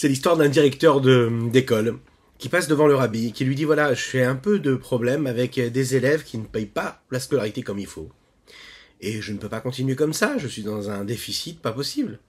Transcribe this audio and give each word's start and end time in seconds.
C'est 0.00 0.06
l'histoire 0.06 0.36
d'un 0.36 0.48
directeur 0.48 1.00
d'école 1.00 1.98
qui 2.38 2.48
passe 2.48 2.68
devant 2.68 2.86
le 2.86 2.94
rabbi, 2.94 3.32
qui 3.32 3.44
lui 3.44 3.56
dit 3.56 3.64
voilà, 3.64 3.94
j'ai 3.94 4.22
un 4.22 4.36
peu 4.36 4.60
de 4.60 4.76
problème 4.76 5.26
avec 5.26 5.58
des 5.58 5.96
élèves 5.96 6.22
qui 6.22 6.38
ne 6.38 6.44
payent 6.44 6.66
pas 6.66 7.02
la 7.10 7.18
scolarité 7.18 7.64
comme 7.64 7.80
il 7.80 7.86
faut. 7.88 8.08
Et 9.00 9.20
je 9.20 9.32
ne 9.32 9.38
peux 9.38 9.48
pas 9.48 9.60
continuer 9.60 9.96
comme 9.96 10.12
ça, 10.12 10.38
je 10.38 10.46
suis 10.46 10.62
dans 10.62 10.88
un 10.88 11.04
déficit 11.04 11.60
pas 11.60 11.72
possible. 11.72 12.20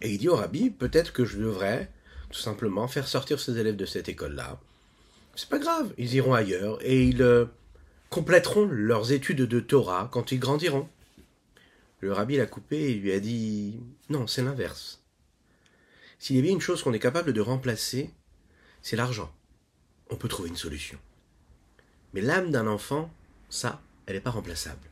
Et 0.00 0.12
il 0.12 0.16
dit 0.16 0.30
au 0.30 0.36
rabbi, 0.36 0.70
peut-être 0.70 1.12
que 1.12 1.26
je 1.26 1.36
devrais 1.36 1.90
tout 2.30 2.40
simplement 2.40 2.88
faire 2.88 3.06
sortir 3.06 3.38
ces 3.38 3.58
élèves 3.58 3.76
de 3.76 3.84
cette 3.84 4.08
école-là. 4.08 4.58
C'est 5.34 5.50
pas 5.50 5.58
grave, 5.58 5.92
ils 5.98 6.14
iront 6.14 6.32
ailleurs 6.32 6.78
et 6.80 7.04
ils 7.04 7.20
euh, 7.20 7.44
compléteront 8.08 8.64
leurs 8.64 9.12
études 9.12 9.42
de 9.42 9.60
Torah 9.60 10.08
quand 10.10 10.32
ils 10.32 10.40
grandiront. 10.40 10.88
Le 12.00 12.14
rabbi 12.14 12.38
l'a 12.38 12.46
coupé 12.46 12.78
et 12.78 12.94
lui 12.94 13.12
a 13.12 13.20
dit 13.20 13.78
non, 14.08 14.26
c'est 14.26 14.42
l'inverse. 14.42 14.97
S'il 16.18 16.36
y 16.36 16.38
avait 16.38 16.50
une 16.50 16.60
chose 16.60 16.82
qu'on 16.82 16.92
est 16.92 16.98
capable 16.98 17.32
de 17.32 17.40
remplacer, 17.40 18.10
c'est 18.82 18.96
l'argent. 18.96 19.32
On 20.10 20.16
peut 20.16 20.28
trouver 20.28 20.48
une 20.48 20.56
solution. 20.56 20.98
Mais 22.14 22.20
l'âme 22.20 22.50
d'un 22.50 22.66
enfant, 22.66 23.12
ça, 23.50 23.80
elle 24.06 24.14
n'est 24.14 24.20
pas 24.20 24.30
remplaçable. 24.30 24.88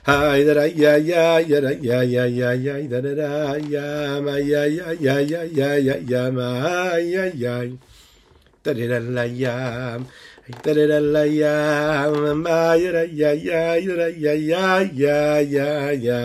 ay 0.06 0.44
da 0.44 0.54
da 0.54 0.66
ya 0.68 0.98
ya 1.00 1.40
ya 1.40 1.62
da 1.64 1.72
ya 1.80 2.04
ya 2.04 2.26
ya 2.28 2.52
ya 2.54 2.76
da 2.92 3.00
da 3.00 3.16
da 3.16 3.56
ya 3.56 4.20
ma 4.20 4.36
ya 4.36 4.66
ya 4.68 4.92
ya 5.00 5.16
ya 5.24 5.44
ya 5.48 5.70
ya 5.80 5.96
ya 6.04 6.24
ma 6.32 6.60
ay 6.92 7.16
ay 7.16 7.72
da 8.64 8.74
da 8.76 8.84
da 8.92 9.00
la 9.00 9.24
ya 9.24 9.96
da 10.64 10.72
da 10.76 10.84
da 10.92 11.00
la 11.00 11.24
ya 11.24 12.12
ma 12.36 12.76
ya 12.76 12.92
da 12.92 13.04
ya 13.08 13.32
ya 13.32 13.80
ya 13.80 13.96
da 13.96 14.08
ya 14.12 14.34
ya 14.36 14.84
ya 14.92 15.40
ya 15.40 15.96
ya 15.96 16.20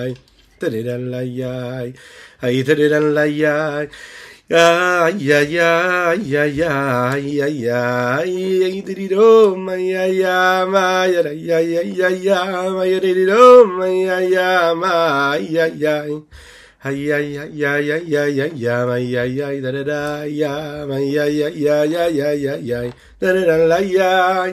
da 0.59 0.66
da 0.75 0.81
da 0.83 0.97
la 0.99 1.22
ya 1.22 1.87
da 2.43 2.75
da 2.75 2.87
da 2.91 2.99
la 2.99 3.25
ya 3.31 3.87
Ya 4.48 5.12
ya 5.12 5.44
ya 5.44 6.16
ya 6.16 6.44
ya 6.48 6.72
ya 7.20 7.84
ya 8.25 8.69
idiriro 8.72 9.53
ma 9.60 9.76
ya 9.76 10.09
ya 10.09 10.64
ma 10.64 11.04
ya 11.04 11.20
ya 11.36 11.60
ya 11.60 11.84
ya 11.84 12.09
ya 12.09 12.41
ma 12.72 12.81
ya 12.88 12.97
idiriro 12.97 13.69
ma 13.69 13.84
ya 13.84 14.25
ya 14.25 14.72
ma 14.72 15.36
ya 15.36 15.69
ya 15.69 16.00
ya 16.81 17.19
ya 17.20 17.44
ya 17.53 17.76
ya 17.76 17.97
ya 18.00 18.25
ya 18.25 18.47
ya 18.56 18.76
ma 18.88 18.97
ya 18.97 19.25
ya 19.28 19.53
da 19.60 19.69
da 19.69 19.82
da 19.84 20.25
ya 20.25 20.86
ma 20.88 20.97
ya 20.97 21.28
ya 21.28 21.53
ya 21.53 21.84
ya 21.84 22.09
ya 22.09 22.32
ya 22.32 22.56
ya 22.56 22.80
da 23.20 23.28
da 23.36 23.44
da 23.44 23.56
la 23.69 23.78
ya 23.84 24.48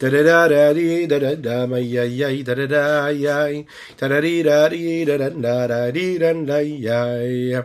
da 0.00 0.08
da 0.12 0.20
da 0.20 0.48
da 0.52 0.74
dee 0.76 1.06
da 1.08 1.16
da 1.18 1.32
da 1.34 1.66
ma 1.66 1.78
ya 1.80 2.04
ya 2.04 2.28
da 2.44 2.52
da 2.52 2.66
da 2.68 3.08
ya 3.08 3.48
da 3.96 4.04
da 4.06 4.20
dee 4.20 4.42
da 4.44 4.68
dee 4.68 5.04
da 5.08 5.16
da 5.16 5.30
da 5.32 5.56
da 5.66 5.90
dee 5.96 6.18
da 6.20 6.28
da 6.44 6.60
ya 6.60 7.64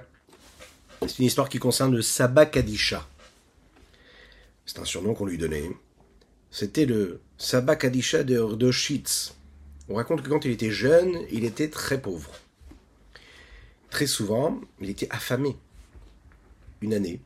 C'est 1.01 1.19
une 1.19 1.25
histoire 1.25 1.49
qui 1.49 1.59
concerne 1.59 1.95
le 1.95 2.01
Sabbat 2.01 2.45
Kadisha. 2.45 3.07
C'est 4.65 4.79
un 4.79 4.85
surnom 4.85 5.13
qu'on 5.13 5.25
lui 5.25 5.37
donnait. 5.37 5.69
C'était 6.51 6.85
le 6.85 7.21
Sabbat 7.37 7.77
Kadisha 7.77 8.23
de, 8.23 8.71
Schitz. 8.71 9.35
On 9.87 9.95
raconte 9.95 10.21
que 10.21 10.29
quand 10.29 10.45
il 10.45 10.51
était 10.51 10.71
jeune, 10.71 11.25
il 11.31 11.45
était 11.45 11.69
très 11.69 12.01
pauvre. 12.01 12.31
Très 13.89 14.07
souvent, 14.07 14.59
il 14.81 14.89
était 14.89 15.07
affamé. 15.09 15.55
Une 16.81 16.93
année. 16.93 17.21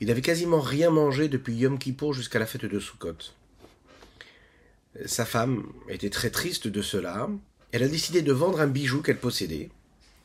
Il 0.00 0.08
n'avait 0.08 0.22
quasiment 0.22 0.60
rien 0.60 0.90
mangé 0.90 1.28
depuis 1.28 1.54
Yom 1.54 1.78
Kippour 1.78 2.14
jusqu'à 2.14 2.38
la 2.38 2.46
fête 2.46 2.64
de 2.64 2.80
Sukkot. 2.80 3.16
Sa 5.06 5.24
femme 5.24 5.64
était 5.88 6.10
très 6.10 6.30
triste 6.30 6.68
de 6.68 6.80
cela. 6.80 7.28
Elle 7.72 7.82
a 7.82 7.88
décidé 7.88 8.22
de 8.22 8.32
vendre 8.32 8.60
un 8.60 8.68
bijou 8.68 9.02
qu'elle 9.02 9.18
possédait 9.18 9.70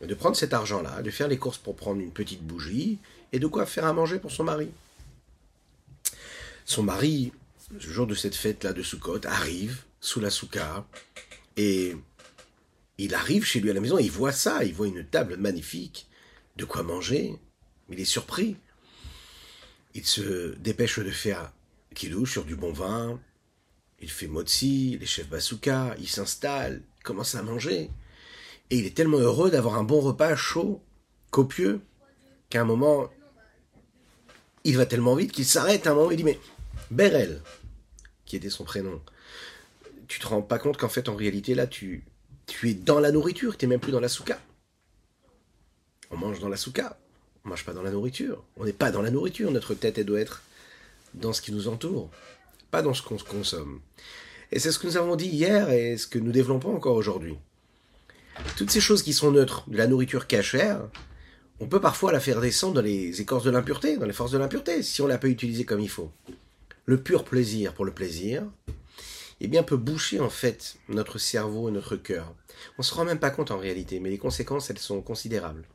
de 0.02 0.14
prendre 0.14 0.36
cet 0.36 0.54
argent-là, 0.54 1.02
de 1.02 1.12
faire 1.12 1.28
les 1.28 1.38
courses 1.38 1.58
pour 1.58 1.76
prendre 1.76 2.02
une 2.02 2.12
petite 2.12 2.44
bougie 2.44 3.00
et 3.32 3.40
de 3.40 3.48
quoi 3.48 3.66
faire 3.66 3.86
à 3.86 3.94
manger 3.94 4.20
pour 4.20 4.32
son 4.32 4.44
mari. 4.44 4.70
Son 6.66 6.84
mari, 6.84 7.34
le 7.72 7.80
jour 7.80 8.08
de 8.08 8.16
cette 8.16 8.36
fête-là 8.36 8.74
de 8.74 8.84
Sukkot, 8.84 9.22
arrive 9.26 9.84
sous 10.00 10.20
la 10.20 10.30
souka 10.30 10.86
et 11.58 11.96
il 12.98 13.14
arrive 13.14 13.46
chez 13.46 13.60
lui 13.60 13.70
à 13.70 13.74
la 13.74 13.82
maison, 13.82 13.98
il 13.98 14.12
voit 14.12 14.32
ça, 14.32 14.64
il 14.64 14.74
voit 14.74 14.88
une 14.88 15.06
table 15.06 15.38
magnifique, 15.38 16.08
de 16.58 16.66
quoi 16.66 16.84
manger. 16.84 17.36
Il 17.90 18.00
est 18.00 18.06
surpris. 18.06 18.58
Il 19.96 20.06
se 20.06 20.56
dépêche 20.58 21.00
de 21.00 21.10
faire 21.10 21.52
kidouche 21.96 22.34
sur 22.34 22.46
du 22.46 22.56
bon 22.56 22.72
vin. 22.72 23.20
Il 24.02 24.10
fait 24.10 24.28
motzi, 24.28 24.98
les 25.00 25.06
chefs 25.06 25.30
basouka, 25.30 25.96
il 26.00 26.08
s'installe, 26.08 26.82
commence 27.04 27.36
à 27.36 27.42
manger. 27.42 27.90
Et 28.70 28.78
il 28.78 28.86
est 28.86 28.96
tellement 28.96 29.18
heureux 29.18 29.50
d'avoir 29.50 29.76
un 29.76 29.84
bon 29.84 30.00
repas 30.00 30.36
chaud, 30.36 30.82
copieux, 31.32 31.82
qu'à 32.50 32.62
un 32.62 32.66
moment, 32.66 33.10
il 34.64 34.78
va 34.78 34.86
tellement 34.86 35.16
vite 35.16 35.32
qu'il 35.32 35.46
s'arrête 35.46 35.88
à 35.88 35.92
un 35.92 35.96
moment 35.96 36.12
et 36.12 36.16
dit 36.16 36.24
Mais 36.24 36.40
Berel, 36.92 37.42
qui 38.26 38.36
était 38.36 38.50
son 38.50 38.64
prénom, 38.64 39.02
tu 40.08 40.20
te 40.20 40.28
rends 40.28 40.42
pas 40.42 40.60
compte 40.60 40.78
qu'en 40.78 40.90
fait, 40.90 41.10
en 41.10 41.16
réalité, 41.16 41.56
là, 41.56 41.68
tu, 41.68 42.04
tu 42.46 42.70
es 42.70 42.74
dans 42.74 43.00
la 43.00 43.12
nourriture, 43.12 43.58
tu 43.58 43.66
n'es 43.66 43.70
même 43.72 43.80
plus 43.80 43.92
dans 43.92 44.00
la 44.00 44.10
souka. 44.10 44.40
On 46.12 46.18
mange 46.18 46.40
dans 46.40 46.50
la 46.50 46.58
souka, 46.58 47.00
on 47.46 47.50
mange 47.50 47.66
pas 47.66 47.74
dans 47.74 47.84
la 47.84 47.92
nourriture. 47.92 48.44
On 48.58 48.66
n'est 48.66 48.74
pas 48.74 48.92
dans 48.92 49.02
la 49.02 49.12
nourriture, 49.12 49.52
notre 49.52 49.74
tête, 49.74 49.98
elle 49.98 50.06
doit 50.06 50.20
être 50.20 50.44
dans 51.16 51.34
ce 51.34 51.42
qui 51.42 51.52
nous 51.52 51.68
entoure, 51.68 52.10
pas 52.70 52.82
dans 52.82 52.94
ce 52.94 53.02
qu'on 53.02 53.18
consomme. 53.18 53.82
Et 54.52 54.60
c'est 54.60 54.72
ce 54.72 54.80
que 54.80 54.88
nous 54.88 54.98
avons 54.98 55.16
dit 55.16 55.28
hier 55.28 55.70
et 55.72 55.98
ce 55.98 56.08
que 56.08 56.20
nous 56.20 56.32
développons 56.32 56.76
encore 56.76 56.96
aujourd'hui. 56.96 57.38
Toutes 58.58 58.72
ces 58.72 58.82
choses 58.82 59.04
qui 59.04 59.14
sont 59.14 59.32
neutres, 59.32 59.64
de 59.70 59.78
la 59.78 59.88
nourriture 59.88 60.28
cachère, 60.28 60.82
on 61.60 61.68
peut 61.68 61.82
parfois 61.82 62.12
la 62.12 62.20
faire 62.20 62.42
descendre 62.42 62.76
dans 62.76 62.82
les 62.82 63.22
écorces 63.22 63.44
de 63.44 63.52
l'impureté, 63.52 63.98
dans 63.98 64.06
les 64.06 64.14
forces 64.14 64.32
de 64.32 64.38
l'impureté, 64.38 64.84
si 64.84 65.02
on 65.02 65.08
l'a 65.08 65.18
pas 65.18 65.28
utilisée 65.28 65.66
comme 65.66 65.80
il 65.80 65.90
faut. 65.90 66.12
Le 66.86 67.02
pur 67.02 67.24
plaisir 67.24 67.74
pour 67.74 67.86
le 67.86 67.94
plaisir, 67.94 68.44
eh 69.42 69.48
bien, 69.48 69.64
peut 69.64 69.78
boucher 69.78 70.20
en 70.20 70.30
fait 70.30 70.76
notre 70.90 71.18
cerveau 71.18 71.70
et 71.70 71.72
notre 71.72 71.96
cœur. 71.96 72.34
On 72.78 72.84
se 72.84 72.94
rend 72.94 73.06
même 73.06 73.20
pas 73.20 73.30
compte 73.30 73.52
en 73.52 73.58
réalité, 73.58 74.00
mais 74.00 74.10
les 74.10 74.18
conséquences, 74.18 74.70
elles 74.70 74.80
sont 74.80 75.02
considérables. 75.02 75.66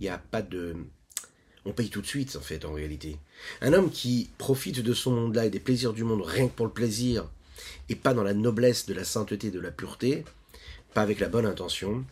Il 0.00 0.04
n'y 0.04 0.08
a 0.08 0.18
pas 0.18 0.42
de... 0.42 0.76
On 1.66 1.72
paye 1.72 1.88
tout 1.88 2.02
de 2.02 2.06
suite, 2.06 2.36
en 2.36 2.40
fait, 2.40 2.64
en 2.64 2.72
réalité. 2.72 3.16
Un 3.62 3.72
homme 3.72 3.90
qui 3.90 4.30
profite 4.36 4.80
de 4.80 4.94
son 4.94 5.12
monde-là 5.12 5.46
et 5.46 5.50
des 5.50 5.60
plaisirs 5.60 5.94
du 5.94 6.04
monde 6.04 6.22
rien 6.22 6.48
que 6.48 6.52
pour 6.52 6.66
le 6.66 6.72
plaisir, 6.72 7.26
et 7.88 7.94
pas 7.94 8.12
dans 8.12 8.22
la 8.22 8.34
noblesse 8.34 8.86
de 8.86 8.94
la 8.94 9.04
sainteté, 9.04 9.50
de 9.50 9.60
la 9.60 9.70
pureté, 9.70 10.24
pas 10.94 11.02
avec 11.02 11.20
la 11.20 11.28
bonne 11.28 11.46
intention, 11.46 12.04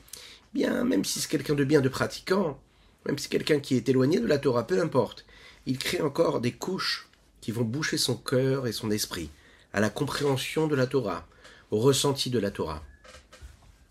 bien, 0.53 0.85
même 0.85 1.05
si 1.05 1.21
c'est 1.21 1.31
quelqu'un 1.31 1.55
de 1.55 1.65
bien, 1.65 1.81
de 1.81 1.89
pratiquant, 1.89 2.61
même 3.07 3.17
si 3.17 3.25
c'est 3.25 3.31
quelqu'un 3.31 3.61
qui 3.61 3.77
est 3.77 3.89
éloigné 3.89 4.21
de 4.21 4.27
la 4.27 4.39
Torah, 4.39 4.67
peu 4.67 4.81
importe, 4.81 5.25
il 5.67 5.79
crée 5.79 6.01
encore 6.01 6.41
des 6.41 6.53
couches 6.53 7.09
qui 7.41 7.53
vont 7.53 7.65
boucher 7.65 7.97
son 7.97 8.17
cœur 8.17 8.67
et 8.67 8.73
son 8.73 8.91
esprit 8.91 9.31
à 9.73 9.81
la 9.81 9.91
compréhension 9.91 10.67
de 10.67 10.75
la 10.75 10.87
Torah, 10.87 11.27
au 11.71 11.79
ressenti 11.79 12.31
de 12.31 12.39
la 12.39 12.51
Torah. 12.51 12.83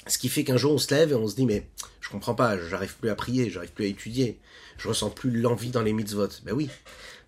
Ce 0.08 0.18
qui 0.18 0.30
fait 0.30 0.44
qu'un 0.44 0.58
jour 0.58 0.74
on 0.74 0.78
se 0.78 0.94
lève 0.94 1.12
et 1.12 1.16
on 1.16 1.28
se 1.28 1.36
dit 1.36 1.46
mais 1.46 1.68
je 2.00 2.10
comprends 2.10 2.36
pas, 2.36 2.58
j'arrive 2.68 2.96
plus 2.98 3.10
à 3.10 3.16
prier, 3.16 3.50
j'arrive 3.50 3.72
plus 3.72 3.86
à 3.86 3.88
étudier, 3.88 4.40
je 4.78 4.88
ressens 4.88 5.10
plus 5.12 5.32
l'envie 5.32 5.70
dans 5.70 5.82
les 5.82 5.94
mitzvot. 5.94 6.28
Ben 6.44 6.54
oui, 6.54 6.70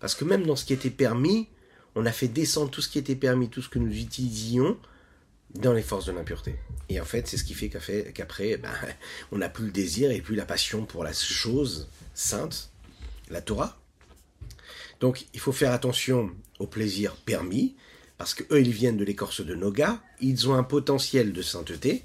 parce 0.00 0.14
que 0.14 0.24
même 0.24 0.44
dans 0.44 0.56
ce 0.56 0.64
qui 0.64 0.72
était 0.72 0.90
permis, 0.90 1.48
on 1.94 2.06
a 2.06 2.12
fait 2.12 2.28
descendre 2.28 2.70
tout 2.70 2.82
ce 2.82 2.88
qui 2.88 2.98
était 2.98 3.14
permis, 3.14 3.48
tout 3.48 3.62
ce 3.62 3.68
que 3.68 3.78
nous 3.78 3.96
utilisions 3.96 4.76
dans 5.54 5.72
les 5.72 5.82
forces 5.82 6.06
de 6.06 6.12
l'impureté. 6.12 6.56
Et 6.88 7.00
en 7.00 7.04
fait, 7.04 7.26
c'est 7.26 7.36
ce 7.36 7.44
qui 7.44 7.54
fait 7.54 7.68
qu'après, 7.68 8.56
ben, 8.62 8.72
on 9.32 9.38
n'a 9.38 9.48
plus 9.48 9.66
le 9.66 9.72
désir 9.72 10.10
et 10.10 10.20
plus 10.20 10.36
la 10.36 10.44
passion 10.44 10.84
pour 10.84 11.04
la 11.04 11.12
chose 11.12 11.88
sainte, 12.14 12.70
la 13.30 13.40
Torah. 13.40 13.78
Donc, 15.00 15.26
il 15.34 15.40
faut 15.40 15.52
faire 15.52 15.72
attention 15.72 16.30
aux 16.58 16.66
plaisirs 16.66 17.16
permis, 17.16 17.74
parce 18.16 18.34
que 18.34 18.44
eux, 18.54 18.60
ils 18.60 18.70
viennent 18.70 18.96
de 18.96 19.04
l'écorce 19.04 19.44
de 19.44 19.54
Noga, 19.54 20.02
ils 20.20 20.48
ont 20.48 20.54
un 20.54 20.62
potentiel 20.62 21.32
de 21.32 21.42
sainteté, 21.42 22.04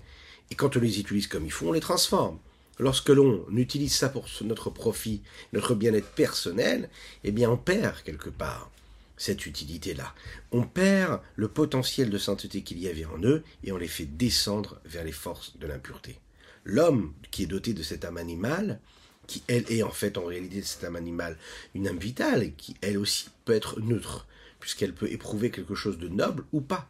et 0.52 0.56
quand 0.56 0.76
on 0.76 0.80
les 0.80 1.00
utilise 1.00 1.28
comme 1.28 1.46
il 1.46 1.52
faut, 1.52 1.68
on 1.68 1.74
les 1.74 1.80
transforme. 1.80 2.40
Lorsque 2.80 3.10
l'on 3.10 3.46
utilise 3.56 3.94
ça 3.94 4.10
pour 4.10 4.26
notre 4.42 4.70
profit, 4.70 5.22
notre 5.54 5.76
bien-être 5.76 6.10
personnel, 6.12 6.90
eh 7.24 7.32
bien, 7.32 7.52
on 7.52 7.58
perd 7.58 8.02
quelque 8.04 8.30
part 8.30 8.72
cette 9.20 9.46
utilité-là. 9.46 10.16
On 10.52 10.64
perd 10.64 11.20
le 11.36 11.50
potentiel 11.50 12.10
de 12.10 12.18
sainteté 12.18 12.64
qu'il 12.64 12.80
y 12.80 12.88
avait 12.88 13.06
en 13.06 13.22
eux 13.22 13.44
et 13.64 13.72
on 13.72 13.78
les 13.78 13.88
fait 13.88 14.06
descendre 14.06 14.82
vers 14.86 15.04
les 15.04 15.12
forces 15.12 15.58
de 15.60 15.68
l'impureté. 15.68 16.18
L'homme 16.64 17.14
qui 17.30 17.44
est 17.44 17.48
doté 17.48 17.74
de 17.74 17.84
cette 17.84 18.06
âme 18.06 18.18
animale, 18.18 18.80
qui 19.28 19.44
elle 19.48 19.72
est 19.72 19.84
en 19.84 19.92
fait 19.92 20.18
en 20.18 20.26
réalité 20.26 20.62
cette 20.64 20.86
âme 20.86 20.96
animale 20.96 21.38
une 21.76 21.88
âme 21.88 22.00
vitale, 22.00 22.56
qui 22.56 22.76
elle 22.82 22.98
aussi 22.98 23.30
peut 23.46 23.54
être 23.54 23.80
neutre, 23.82 24.26
puisqu'elle 24.60 24.96
peut 24.96 25.12
éprouver 25.12 25.52
quelque 25.52 25.76
chose 25.76 26.00
de 26.00 26.08
noble 26.08 26.46
ou 26.54 26.62
pas. 26.62 26.90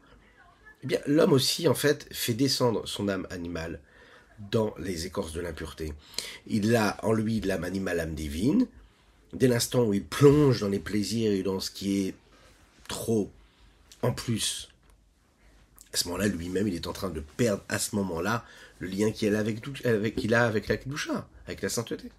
Eh 0.83 0.87
bien, 0.87 0.99
l'homme 1.07 1.33
aussi 1.33 1.67
en 1.67 1.73
fait 1.73 2.07
fait 2.11 2.35
descendre 2.35 2.87
son 2.87 3.09
âme 3.09 3.27
animale 3.31 3.81
dans 4.51 4.73
les 4.77 5.07
écorces 5.07 5.33
de 5.33 5.41
l'impureté. 5.41 5.93
Il 6.47 6.75
a 6.75 7.03
en 7.03 7.11
lui 7.11 7.41
l'âme 7.41 7.63
animale, 7.65 7.99
âme 7.99 8.15
divine, 8.15 8.67
dès 9.33 9.47
l'instant 9.47 9.83
où 9.83 9.93
il 9.93 10.03
plonge 10.03 10.61
dans 10.61 10.69
les 10.69 10.79
plaisirs 10.79 11.31
et 11.31 11.43
dans 11.43 11.59
ce 11.59 11.71
qui 11.71 12.07
est 12.07 12.13
trop 12.87 13.29
en 14.01 14.11
plus, 14.11 14.69
à 15.93 15.97
ce 15.97 16.07
moment-là, 16.07 16.27
lui-même, 16.27 16.67
il 16.67 16.75
est 16.75 16.87
en 16.87 16.93
train 16.93 17.09
de 17.09 17.21
perdre 17.37 17.63
à 17.67 17.79
ce 17.79 17.95
moment-là 17.95 18.45
le 18.79 18.87
lien 18.87 19.11
qu'il 19.11 19.35
a 19.35 19.39
avec, 19.39 19.65
la 20.67 20.77
Kedusha, 20.77 21.27
avec 21.47 21.61
la 21.61 21.69
sainteté. 21.69 22.09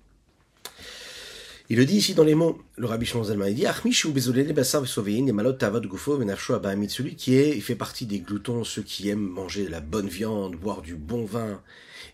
Il 1.69 1.79
le 1.79 1.85
dit 1.85 1.99
ici 1.99 2.15
dans 2.15 2.25
les 2.25 2.35
mots, 2.35 2.61
le 2.77 2.87
Rabbi 2.87 3.07
Shimon 3.07 3.25
il 3.47 3.55
dit 3.55 3.65
celui 6.89 7.15
qui 7.15 7.37
est, 7.37 7.57
il 7.57 7.63
fait 7.63 7.77
partie 7.77 8.07
des 8.07 8.19
gloutons, 8.19 8.65
ceux 8.65 8.83
qui 8.83 9.09
aiment 9.09 9.29
manger 9.29 9.67
de 9.67 9.71
la 9.71 9.81
bonne 9.81 10.09
viande, 10.09 10.57
boire 10.57 10.83
du 10.83 10.97
bon 10.97 11.25
vin, 11.25 11.63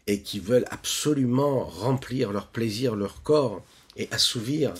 et 0.06 0.20
qui 0.20 0.40
veulent 0.40 0.66
absolument 0.70 1.64
remplir 1.64 2.32
leur 2.32 2.48
plaisir, 2.48 2.96
leur 2.96 3.22
corps, 3.22 3.64
et 3.96 4.08
assouvir 4.10 4.74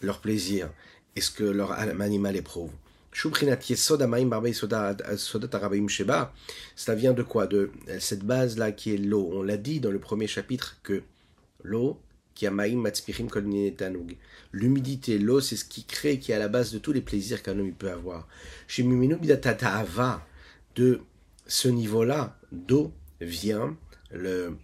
leur 0.00 0.20
plaisir 0.20 0.70
et 1.16 1.20
ce 1.20 1.30
que 1.30 1.44
leur 1.44 1.72
animal 1.72 2.36
éprouve. 2.36 2.70
Cela 3.12 3.34
vient 6.94 7.12
de 7.12 7.22
quoi? 7.22 7.46
De 7.46 7.70
cette 7.98 8.24
base-là 8.24 8.72
qui 8.72 8.94
est 8.94 8.98
l'eau. 8.98 9.30
On 9.32 9.42
l'a 9.42 9.56
dit 9.56 9.80
dans 9.80 9.90
le 9.90 9.98
premier 9.98 10.28
chapitre 10.28 10.78
que 10.82 11.02
l'eau, 11.64 12.00
L'humidité, 14.52 15.18
l'eau, 15.18 15.40
c'est 15.40 15.56
ce 15.56 15.64
qui 15.64 15.84
crée, 15.84 16.18
qui 16.18 16.32
est 16.32 16.34
à 16.34 16.38
la 16.38 16.48
base 16.48 16.72
de 16.72 16.78
tous 16.78 16.92
les 16.92 17.00
plaisirs 17.00 17.42
qu'un 17.42 17.58
homme 17.58 17.74
peut 17.74 17.90
avoir. 17.90 18.26
Chez 18.66 18.82
de 20.76 21.00
ce 21.46 21.68
niveau-là 21.68 22.38
d'eau 22.52 22.92
vient 23.20 23.76
le, 24.10 24.56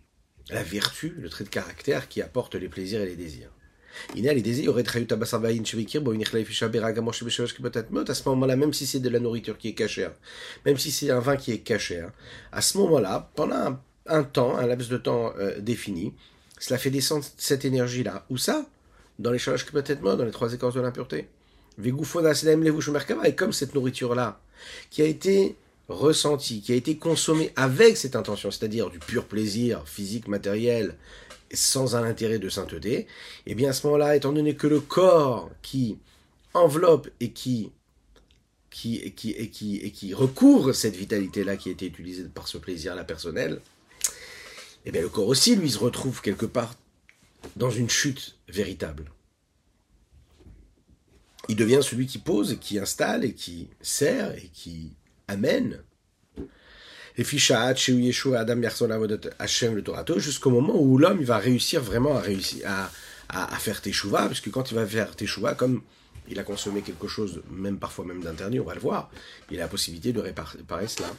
la 0.50 0.62
vertu, 0.62 1.14
le 1.18 1.28
trait 1.28 1.44
de 1.44 1.48
caractère 1.48 2.08
qui 2.08 2.22
apporte 2.22 2.54
les 2.54 2.68
plaisirs 2.68 3.00
et 3.00 3.06
les 3.06 3.16
désirs. 3.16 3.50
À 8.08 8.14
ce 8.14 8.28
moment-là, 8.28 8.56
même 8.56 8.72
si 8.72 8.86
c'est 8.86 9.00
de 9.00 9.08
la 9.08 9.18
nourriture 9.18 9.58
qui 9.58 9.68
est 9.68 9.74
cachère, 9.74 10.12
même 10.64 10.76
si 10.78 10.90
c'est 10.90 11.10
un 11.10 11.20
vin 11.20 11.36
qui 11.36 11.52
est 11.52 11.58
cachère, 11.58 12.10
à 12.52 12.60
ce 12.60 12.78
moment-là, 12.78 13.30
pendant 13.34 13.78
un, 14.06 14.22
temps, 14.24 14.56
un 14.56 14.66
laps 14.66 14.88
de 14.88 14.96
temps 14.96 15.32
euh, 15.38 15.60
défini, 15.60 16.12
cela 16.58 16.78
fait 16.78 16.90
descendre 16.90 17.24
cette 17.36 17.64
énergie-là. 17.64 18.24
Où 18.30 18.38
ça? 18.38 18.66
Dans 19.18 19.30
les 19.30 19.38
peut-être 19.38 20.02
dans 20.02 20.24
les 20.24 20.30
trois 20.30 20.52
écorces 20.52 20.74
de 20.74 20.80
l'impureté. 20.80 21.28
Et 21.84 23.34
comme 23.34 23.52
cette 23.52 23.74
nourriture-là, 23.74 24.40
qui 24.90 25.02
a 25.02 25.04
été 25.04 25.56
ressentie, 25.88 26.62
qui 26.62 26.72
a 26.72 26.74
été 26.74 26.96
consommée 26.96 27.52
avec 27.56 27.96
cette 27.96 28.16
intention, 28.16 28.50
c'est-à-dire 28.50 28.90
du 28.90 28.98
pur 28.98 29.26
plaisir 29.26 29.86
physique, 29.86 30.26
matériel, 30.28 30.96
sans 31.52 31.96
un 31.96 32.04
intérêt 32.04 32.38
de 32.38 32.48
sainteté, 32.48 32.94
et 32.94 33.06
eh 33.46 33.54
bien 33.54 33.70
à 33.70 33.72
ce 33.72 33.86
moment-là, 33.86 34.16
étant 34.16 34.32
donné 34.32 34.54
que 34.54 34.66
le 34.66 34.80
corps 34.80 35.50
qui 35.62 35.98
enveloppe 36.54 37.08
et 37.20 37.30
qui 37.30 37.72
qui, 38.70 39.10
qui, 39.12 39.30
et 39.30 39.48
qui, 39.48 39.76
et 39.76 39.90
qui 39.90 40.12
recouvre 40.12 40.74
cette 40.74 40.96
vitalité-là 40.96 41.56
qui 41.56 41.70
a 41.70 41.72
été 41.72 41.86
utilisée 41.86 42.24
par 42.24 42.46
ce 42.46 42.58
plaisir-là 42.58 43.04
personnel, 43.04 43.60
et 44.84 44.90
eh 44.90 44.92
bien 44.92 45.00
le 45.00 45.08
corps 45.08 45.28
aussi, 45.28 45.56
lui, 45.56 45.70
se 45.70 45.78
retrouve 45.78 46.20
quelque 46.20 46.46
part 46.46 46.74
dans 47.56 47.70
une 47.70 47.88
chute 47.88 48.36
véritable. 48.48 49.10
Il 51.48 51.56
devient 51.56 51.80
celui 51.82 52.06
qui 52.06 52.18
pose, 52.18 52.58
qui 52.60 52.78
installe 52.78 53.24
et 53.24 53.34
qui 53.34 53.68
sert 53.80 54.32
et 54.36 54.50
qui 54.52 54.92
amène 55.26 55.82
jusqu'au 60.18 60.50
moment 60.50 60.78
où 60.78 60.98
l'homme 60.98 61.22
va 61.22 61.38
réussir 61.38 61.82
vraiment 61.82 62.18
à, 62.18 63.58
faire 63.58 63.80
teshuva, 63.80 64.26
parce 64.26 64.40
que 64.40 64.50
quand 64.50 64.70
il 64.70 64.74
va 64.74 64.86
faire 64.86 65.16
teshuva, 65.16 65.54
comme 65.54 65.82
il 66.28 66.38
a 66.38 66.42
consommé 66.42 66.82
quelque 66.82 67.08
chose, 67.08 67.42
même 67.50 67.78
parfois 67.78 68.04
même 68.04 68.22
d'interdit, 68.22 68.60
on 68.60 68.64
va 68.64 68.74
le 68.74 68.80
voir, 68.80 69.10
il 69.50 69.58
a 69.58 69.62
la 69.62 69.68
possibilité 69.68 70.12
de 70.12 70.20
réparer 70.20 70.88
cela. 70.88 71.10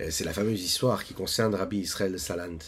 Euh, 0.00 0.08
c'est 0.10 0.24
la 0.24 0.32
fameuse 0.32 0.62
histoire 0.62 1.04
qui 1.04 1.14
concerne 1.14 1.54
Rabbi 1.54 1.78
Israël 1.78 2.18
Salant. 2.18 2.58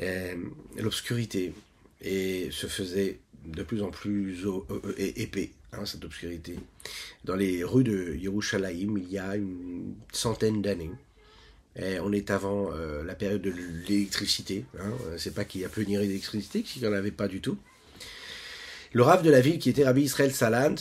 Euh, 0.00 0.34
l'obscurité 0.78 1.52
et 2.00 2.48
se 2.50 2.66
faisait 2.66 3.20
de 3.44 3.62
plus 3.62 3.82
en 3.82 3.90
plus 3.90 4.46
épais, 4.96 5.50
hein, 5.72 5.84
cette 5.86 6.04
obscurité. 6.04 6.58
Dans 7.24 7.36
les 7.36 7.64
rues 7.64 7.84
de 7.84 8.14
Yerushalayim, 8.14 8.96
il 8.98 9.10
y 9.10 9.18
a 9.18 9.36
une 9.36 9.94
centaine 10.12 10.62
d'années, 10.62 10.90
on 12.02 12.12
est 12.12 12.30
avant 12.30 12.70
euh, 12.72 13.02
la 13.04 13.14
période 13.14 13.42
de 13.42 13.52
l'électricité. 13.88 14.64
Hein. 14.78 14.92
C'est 15.16 15.34
pas 15.34 15.44
qu'il 15.44 15.60
y 15.60 15.64
a 15.64 15.68
peu 15.68 15.84
d'électricité, 15.84 16.62
qu'il 16.62 16.82
n'y 16.82 16.88
en 16.88 16.92
avait 16.92 17.10
pas 17.10 17.28
du 17.28 17.40
tout. 17.40 17.58
Le 18.92 19.02
rave 19.02 19.22
de 19.22 19.30
la 19.30 19.40
ville, 19.40 19.58
qui 19.58 19.70
était 19.70 19.84
Rabbi 19.84 20.02
Israël 20.02 20.32
Salant, 20.32 20.74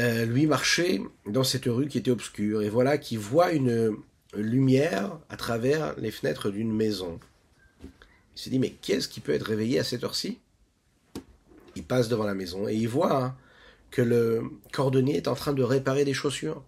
euh, 0.00 0.24
lui 0.26 0.46
marchait 0.46 1.00
dans 1.26 1.44
cette 1.44 1.64
rue 1.64 1.88
qui 1.88 1.98
était 1.98 2.10
obscure. 2.10 2.62
Et 2.62 2.68
voilà 2.68 2.98
qu'il 2.98 3.18
voit 3.18 3.52
une 3.52 3.96
lumière 4.34 5.18
à 5.28 5.36
travers 5.36 5.94
les 5.98 6.10
fenêtres 6.10 6.50
d'une 6.50 6.72
maison. 6.72 7.18
Il 8.36 8.40
se 8.40 8.50
dit, 8.50 8.58
mais 8.58 8.70
qu'est-ce 8.70 9.08
qui 9.08 9.20
peut 9.20 9.32
être 9.32 9.46
réveillé 9.46 9.78
à 9.78 9.84
cette 9.84 10.04
heure-ci? 10.04 10.38
Il 11.74 11.84
passe 11.84 12.08
devant 12.08 12.24
la 12.24 12.34
maison 12.34 12.68
et 12.68 12.74
il 12.74 12.88
voit 12.88 13.24
hein, 13.24 13.36
que 13.92 14.02
le 14.02 14.50
cordonnier 14.72 15.16
est 15.16 15.28
en 15.28 15.34
train 15.34 15.52
de 15.52 15.62
réparer 15.62 16.04
des 16.04 16.14
chaussures 16.14 16.64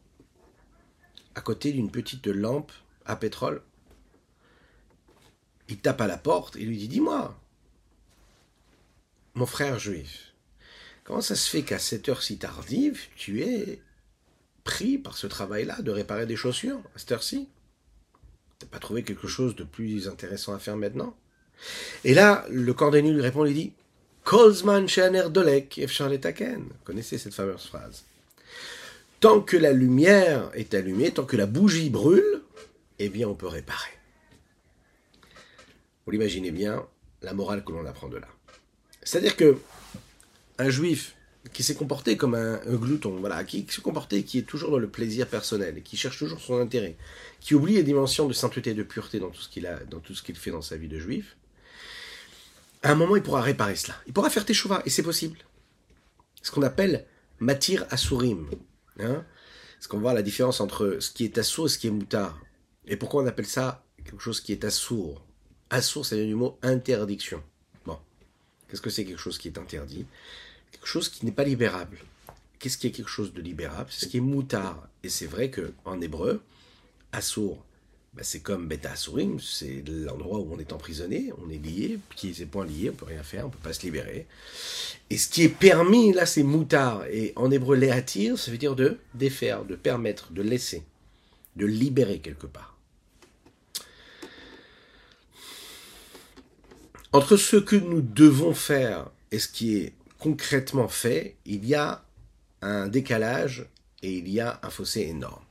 à 1.35 1.41
côté 1.41 1.73
d'une 1.73 1.91
petite 1.91 2.27
lampe 2.29 2.71
à 3.07 3.17
pétrole. 3.17 3.63
Il 5.69 5.79
tape 5.79 6.03
à 6.03 6.07
la 6.07 6.19
porte 6.19 6.55
et 6.57 6.65
lui 6.65 6.77
dit 6.77 6.87
Dis-moi, 6.87 7.41
mon 9.35 9.47
frère 9.47 9.79
juif, 9.79 10.35
comment 11.03 11.23
ça 11.23 11.35
se 11.35 11.49
fait 11.49 11.63
qu'à 11.63 11.79
cette 11.79 12.09
heure 12.09 12.23
si 12.23 12.39
tardive, 12.39 13.01
tu 13.17 13.43
es 13.43 13.81
pris 14.63 14.99
par 14.99 15.17
ce 15.17 15.27
travail-là 15.27 15.81
de 15.81 15.91
réparer 15.91 16.27
des 16.27 16.37
chaussures 16.37 16.81
à 16.95 16.99
cette 16.99 17.13
heure-ci? 17.13 17.49
T'as 18.59 18.67
pas 18.67 18.79
trouvé 18.79 19.03
quelque 19.03 19.27
chose 19.27 19.57
de 19.57 19.65
plus 19.65 20.09
intéressant 20.09 20.55
à 20.55 20.59
faire 20.59 20.77
maintenant? 20.77 21.17
Et 22.05 22.13
là, 22.13 22.45
le 22.51 22.75
cordonnier 22.75 23.13
lui 23.13 23.23
répond, 23.23 23.45
lui 23.45 23.55
dit 23.55 23.73
Kolzman 24.25 24.89
Shaner 24.89 25.29
Dolek 25.29 25.79
Efsharletaken. 25.79 26.65
Connaissez 26.85 27.19
cette 27.19 27.35
fameuse 27.35 27.67
phrase. 27.67 28.05
Tant 29.21 29.41
que 29.43 29.57
la 29.57 29.73
lumière 29.73 30.51
est 30.55 30.73
allumée, 30.73 31.11
tant 31.11 31.25
que 31.25 31.37
la 31.37 31.47
bougie 31.47 31.91
brûle, 31.91 32.43
eh 32.99 33.11
bien 33.11 33.29
on 33.29 33.35
peut 33.35 33.47
réparer. 33.47 33.91
Vous 36.05 36.13
l'imaginez 36.13 36.51
bien, 36.51 36.87
la 37.23 37.35
morale 37.35 37.65
que 37.65 37.73
l'on 37.73 37.85
apprend 37.87 38.09
de 38.09 38.17
là. 38.17 38.29
C'est-à-dire 39.03 39.37
que 39.37 39.59
un 40.59 40.71
juif 40.71 41.15
qui 41.53 41.63
s'est 41.63 41.75
comporté 41.75 42.17
comme 42.17 42.35
un, 42.35 42.59
glouton, 42.67 43.17
voilà, 43.21 43.45
qui, 43.45 43.67
s'est 43.69 43.83
comporté, 43.83 44.23
qui 44.23 44.39
est 44.39 44.43
toujours 44.43 44.71
dans 44.71 44.79
le 44.79 44.89
plaisir 44.89 45.27
personnel, 45.29 45.83
qui 45.83 45.99
cherche 45.99 46.19
toujours 46.19 46.41
son 46.41 46.59
intérêt, 46.59 46.97
qui 47.41 47.55
oublie 47.55 47.75
les 47.75 47.83
dimensions 47.83 48.27
de 48.27 48.33
sainteté 48.33 48.71
et 48.71 48.75
de 48.75 48.83
pureté 48.83 49.21
dans 49.21 49.29
tout 49.29 49.43
ce 49.43 49.51
qu'il 49.51 49.67
a, 49.67 49.81
dans 49.85 50.01
tout 50.01 50.15
ce 50.15 50.23
qu'il 50.23 50.37
fait 50.37 50.51
dans 50.51 50.63
sa 50.63 50.77
vie 50.79 50.89
de 50.89 50.99
juif, 50.99 51.37
à 52.85 52.93
un 52.93 52.95
moment, 52.95 53.17
il 53.17 53.23
pourra 53.23 53.41
réparer 53.41 53.77
cela. 53.77 53.95
Il 54.07 54.13
pourra 54.13 54.29
faire 54.29 54.45
teshuva, 54.45 54.83
et 54.85 54.91
c'est 54.91 55.03
possible. 55.03 55.39
Ce 56.43 56.51
qu'on 56.51 56.63
appelle 56.63 57.07
matir 57.41 57.87
asurim. 57.91 58.47
Hein 59.01 59.25
Parce 59.77 59.87
qu'on 59.87 59.99
voit 59.99 60.13
la 60.13 60.23
différence 60.23 60.61
entre 60.61 60.99
ce 61.01 61.11
qui 61.11 61.25
est 61.25 61.39
assour 61.39 61.67
et 61.67 61.69
ce 61.71 61.79
qui 61.79 61.87
est 61.87 61.91
moutard. 61.91 62.39
Et 62.87 62.97
pourquoi 62.97 63.23
on 63.23 63.27
appelle 63.27 63.47
ça 63.47 63.83
quelque 64.05 64.21
chose 64.21 64.41
qui 64.41 64.53
est 64.53 64.65
assour? 64.65 65.25
Assour, 65.71 66.05
ça 66.05 66.15
vient 66.15 66.27
du 66.27 66.35
mot 66.35 66.59
interdiction. 66.63 67.43
Bon. 67.87 67.99
Qu'est-ce 68.69 68.83
que 68.83 68.91
c'est 68.91 69.07
quelque 69.07 69.19
chose 69.19 69.39
qui 69.39 69.49
est 69.49 69.59
interdit? 69.59 70.05
Quelque 70.71 70.87
chose 70.87 71.09
qui 71.09 71.25
n'est 71.25 71.33
pas 71.33 71.45
libérable. 71.45 71.99
Qu'est-ce 72.59 72.77
qui 72.77 72.87
est 72.87 72.93
quelque 72.93 73.09
chose 73.09 73.33
de 73.33 73.41
libérable? 73.41 73.89
C'est 73.91 74.05
ce 74.05 74.11
qui 74.11 74.19
est 74.19 74.21
moutard. 74.21 74.89
Et 75.03 75.09
c'est 75.09 75.27
vrai 75.27 75.49
que 75.51 75.73
en 75.87 76.03
hébreu, 76.03 76.43
assour, 77.13 77.65
bah, 78.17 78.23
c'est 78.23 78.41
comme 78.41 78.69
Beta 78.69 78.93
Asurim, 78.93 79.41
c'est 79.41 79.83
l'endroit 79.89 80.39
où 80.39 80.55
on 80.55 80.59
est 80.61 80.73
emprisonné, 80.73 81.33
on 81.45 81.51
est 81.51 81.59
lié, 81.59 81.99
pieds 82.15 82.33
et 82.41 82.47
poings 82.47 82.65
liés, 82.65 82.91
on 82.91 82.95
peut 82.95 83.07
rien 83.07 83.25
faire, 83.25 83.47
on 83.47 83.51
peut 83.51 83.59
pas 83.61 83.73
se 83.73 83.83
libérer. 83.83 84.27
Et 85.11 85.19
ce 85.19 85.29
qui 85.29 85.43
est 85.43 85.49
permis, 85.49 86.13
là, 86.13 86.25
c'est 86.25 86.45
moutard. 86.45 87.05
Et 87.11 87.33
en 87.35 87.51
hébreu, 87.51 87.75
léatir, 87.77 88.39
ça 88.39 88.53
veut 88.53 88.59
dire 88.59 88.77
de 88.77 88.99
défaire, 89.15 89.65
de 89.65 89.75
permettre, 89.75 90.33
de 90.33 90.43
laisser, 90.43 90.85
de 91.57 91.67
libérer 91.67 92.21
quelque 92.21 92.47
part. 92.47 92.79
Entre 97.13 97.37
ce 97.37 97.57
que 97.57 97.77
nous 97.77 98.01
devons 98.01 98.55
faire 98.55 99.11
et 99.33 99.39
ce 99.41 99.49
qui 99.49 99.77
est 99.77 99.93
concrètement 100.19 100.89
fait, 100.89 101.37
il 101.47 101.65
y 101.65 101.75
a 101.75 102.05
un 102.63 102.87
décalage 102.89 103.67
et 104.03 104.13
il 104.13 104.29
y 104.29 104.41
a 104.41 104.61
un 104.63 104.71
fossé 104.71 105.03
énorme. 105.03 105.44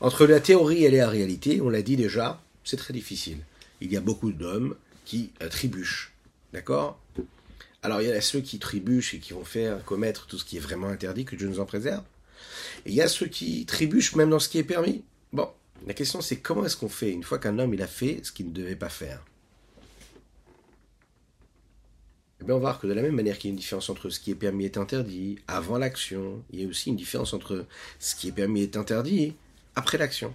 Entre 0.00 0.26
la 0.26 0.38
théorie 0.38 0.84
et 0.84 0.90
la 0.90 1.08
réalité, 1.08 1.60
on 1.60 1.68
l'a 1.68 1.82
dit 1.82 1.96
déjà, 1.96 2.40
c'est 2.62 2.76
très 2.76 2.92
difficile. 2.92 3.38
Il 3.80 3.92
y 3.92 3.96
a 3.96 4.00
beaucoup 4.00 4.30
d'hommes 4.30 4.76
qui 5.04 5.32
euh, 5.42 5.48
trébuchent. 5.48 6.12
D'accord? 6.52 7.00
Alors 7.82 8.00
il 8.00 8.08
y 8.08 8.12
a 8.12 8.20
ceux 8.20 8.40
qui 8.40 8.58
trébuchent 8.58 9.14
et 9.14 9.18
qui 9.18 9.32
vont 9.32 9.44
faire 9.44 9.84
commettre 9.84 10.26
tout 10.26 10.38
ce 10.38 10.44
qui 10.44 10.56
est 10.56 10.60
vraiment 10.60 10.88
interdit, 10.88 11.24
que 11.24 11.36
Dieu 11.36 11.48
nous 11.48 11.60
en 11.60 11.66
préserve. 11.66 12.04
Et 12.86 12.90
il 12.90 12.94
y 12.94 13.02
a 13.02 13.08
ceux 13.08 13.26
qui 13.26 13.66
trébuchent 13.66 14.14
même 14.14 14.30
dans 14.30 14.38
ce 14.38 14.48
qui 14.48 14.58
est 14.58 14.64
permis. 14.64 15.02
Bon, 15.32 15.48
la 15.86 15.94
question 15.94 16.20
c'est 16.20 16.36
comment 16.36 16.64
est-ce 16.64 16.76
qu'on 16.76 16.88
fait 16.88 17.10
une 17.10 17.24
fois 17.24 17.38
qu'un 17.38 17.58
homme 17.58 17.74
a 17.80 17.86
fait 17.86 18.20
ce 18.22 18.32
qu'il 18.32 18.46
ne 18.46 18.52
devait 18.52 18.76
pas 18.76 18.88
faire? 18.88 19.24
Eh 22.40 22.44
bien, 22.44 22.54
on 22.54 22.58
va 22.58 22.70
voir 22.70 22.80
que 22.80 22.86
de 22.86 22.92
la 22.92 23.02
même 23.02 23.16
manière 23.16 23.36
qu'il 23.36 23.48
y 23.48 23.50
a 23.50 23.54
une 23.54 23.58
différence 23.58 23.90
entre 23.90 24.10
ce 24.10 24.20
qui 24.20 24.30
est 24.30 24.36
permis 24.36 24.66
et 24.66 24.78
interdit 24.78 25.40
avant 25.48 25.76
l'action, 25.76 26.44
il 26.52 26.60
y 26.60 26.64
a 26.64 26.68
aussi 26.68 26.90
une 26.90 26.96
différence 26.96 27.32
entre 27.32 27.66
ce 27.98 28.14
qui 28.14 28.28
est 28.28 28.32
permis 28.32 28.62
et 28.62 28.76
interdit 28.76 29.34
après 29.78 29.96
l'action. 29.96 30.34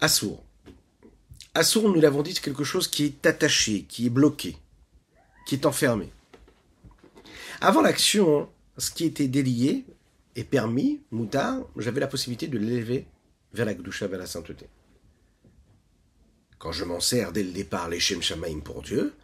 Assour. 0.00 0.44
Assour, 1.54 1.88
nous 1.88 2.00
l'avons 2.00 2.22
dit, 2.22 2.34
c'est 2.34 2.44
quelque 2.44 2.62
chose 2.62 2.86
qui 2.86 3.04
est 3.04 3.26
attaché, 3.26 3.82
qui 3.82 4.06
est 4.06 4.10
bloqué, 4.10 4.56
qui 5.44 5.56
est 5.56 5.66
enfermé. 5.66 6.12
Avant 7.60 7.82
l'action, 7.82 8.48
ce 8.78 8.92
qui 8.92 9.06
était 9.06 9.26
délié 9.26 9.86
et 10.36 10.44
permis, 10.44 11.02
moutard, 11.10 11.66
j'avais 11.78 11.98
la 11.98 12.06
possibilité 12.06 12.46
de 12.46 12.58
l'élever 12.58 13.08
vers 13.52 13.66
la 13.66 13.74
Gdusha, 13.74 14.06
vers 14.06 14.20
la 14.20 14.26
sainteté. 14.26 14.68
Quand 16.58 16.70
je 16.70 16.84
m'en 16.84 17.00
sers 17.00 17.32
dès 17.32 17.42
le 17.42 17.50
départ, 17.50 17.88
les 17.88 17.98
Shem 17.98 18.22
Shamaim 18.22 18.60
pour 18.60 18.82
Dieu, 18.82 19.14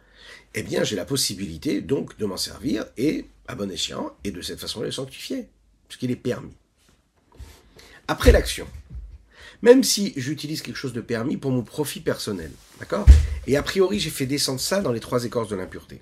eh 0.55 0.63
bien 0.63 0.83
j'ai 0.83 0.97
la 0.97 1.05
possibilité 1.05 1.79
donc 1.79 2.17
de 2.17 2.25
m'en 2.25 2.37
servir 2.37 2.85
et, 2.97 3.27
à 3.47 3.55
bon 3.55 3.71
escient, 3.71 4.13
et 4.25 4.31
de 4.31 4.41
cette 4.41 4.59
façon 4.59 4.81
le 4.81 4.91
sanctifier, 4.91 5.47
puisqu'il 5.87 6.11
est 6.11 6.17
permis 6.17 6.57
après 8.07 8.31
l'action. 8.31 8.67
Même 9.61 9.83
si 9.83 10.13
j'utilise 10.17 10.61
quelque 10.61 10.75
chose 10.75 10.93
de 10.93 11.01
permis 11.01 11.37
pour 11.37 11.51
mon 11.51 11.63
profit 11.63 12.01
personnel. 12.01 12.51
D'accord? 12.79 13.05
Et 13.47 13.55
a 13.55 13.63
priori, 13.63 13.99
j'ai 13.99 14.09
fait 14.09 14.25
descendre 14.25 14.59
ça 14.59 14.81
dans 14.81 14.91
les 14.91 14.99
trois 14.99 15.23
écorces 15.23 15.49
de 15.49 15.55
l'impureté. 15.55 16.01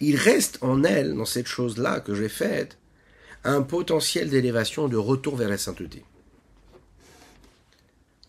Il 0.00 0.16
reste 0.16 0.58
en 0.60 0.84
elle, 0.84 1.14
dans 1.14 1.24
cette 1.24 1.46
chose-là 1.46 2.00
que 2.00 2.14
j'ai 2.14 2.28
faite, 2.28 2.76
un 3.44 3.62
potentiel 3.62 4.28
d'élévation, 4.28 4.88
de 4.88 4.96
retour 4.96 5.36
vers 5.36 5.48
la 5.48 5.58
sainteté. 5.58 6.04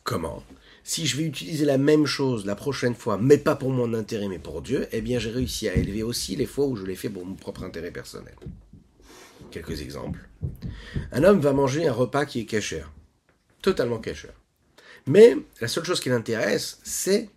Comment? 0.04 0.44
Si 0.86 1.08
je 1.08 1.16
vais 1.18 1.24
utiliser 1.24 1.66
la 1.66 1.78
même 1.78 2.06
chose 2.06 2.46
la 2.46 2.56
prochaine 2.56 2.96
fois, 2.96 3.18
mais 3.18 3.38
pas 3.38 3.56
pour 3.56 3.70
mon 3.70 3.94
intérêt, 3.94 4.28
mais 4.28 4.40
pour 4.40 4.62
Dieu, 4.62 4.88
eh 4.92 5.02
bien 5.02 5.18
j'ai 5.18 5.30
réussi 5.30 5.70
à 5.70 5.76
élever 5.76 6.04
aussi 6.04 6.36
les 6.36 6.46
fois 6.46 6.66
où 6.66 6.76
je 6.76 6.86
l'ai 6.86 6.96
fait 6.96 7.10
pour 7.10 7.26
mon 7.26 7.36
propre 7.36 7.64
intérêt 7.64 7.92
personnel. 7.92 8.36
Quelques 9.54 9.82
exemples. 9.82 10.28
Un 11.12 11.24
homme 11.24 11.40
va 11.40 11.54
manger 11.54 11.88
un 11.88 11.94
repas 11.94 12.26
qui 12.26 12.40
est 12.40 12.46
cachère, 12.46 12.92
totalement 13.62 14.00
cachère. 14.00 14.34
Mais 15.06 15.38
la 15.62 15.68
seule 15.68 15.84
chose 15.84 16.00
qui 16.00 16.10
l'intéresse, 16.10 16.80
c'est 16.82 17.30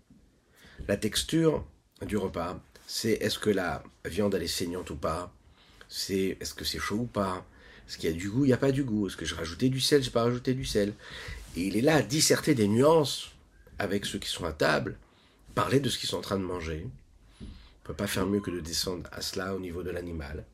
la 0.88 0.96
texture 0.96 1.62
du 2.06 2.16
repas. 2.16 2.58
C'est 2.86 3.12
est-ce 3.12 3.38
que 3.38 3.50
la 3.50 3.82
viande 4.06 4.34
elle 4.34 4.44
est 4.44 4.46
saignante 4.46 4.88
ou 4.88 4.96
pas? 4.96 5.30
C'est 5.90 6.38
est-ce 6.40 6.54
que 6.54 6.64
c'est 6.64 6.78
chaud 6.78 7.00
ou 7.00 7.04
pas? 7.06 7.44
Est-ce 7.86 7.98
qu'il 7.98 8.08
y 8.08 8.12
a 8.14 8.16
du 8.16 8.30
goût 8.30 8.46
Il 8.46 8.48
n'y 8.48 8.54
a 8.54 8.56
pas 8.56 8.72
du 8.72 8.82
goût? 8.82 9.08
Est-ce 9.08 9.16
que 9.18 9.26
j'ai 9.26 9.34
rajouté 9.34 9.68
du 9.68 9.82
sel 9.82 10.02
J'ai 10.02 10.10
pas 10.10 10.22
rajouté 10.22 10.54
du 10.54 10.64
sel? 10.64 10.94
Et 11.54 11.66
il 11.66 11.76
est 11.76 11.82
là 11.82 11.96
à 11.96 12.02
disserter 12.02 12.54
des 12.54 12.66
nuances 12.66 13.32
avec 13.78 14.06
ceux 14.06 14.18
qui 14.18 14.30
sont 14.30 14.46
à 14.46 14.52
table, 14.52 14.96
parler 15.54 15.80
de 15.80 15.90
ce 15.90 15.98
qu'ils 15.98 16.08
sont 16.08 16.16
en 16.16 16.22
train 16.22 16.38
de 16.38 16.44
manger. 16.44 16.86
On 17.42 17.44
ne 17.44 17.86
peut 17.88 17.94
pas 17.94 18.06
faire 18.06 18.26
mieux 18.26 18.40
que 18.40 18.50
de 18.50 18.60
descendre 18.60 19.06
à 19.12 19.20
cela 19.20 19.54
au 19.54 19.60
niveau 19.60 19.82
de 19.82 19.90
l'animal. 19.90 20.46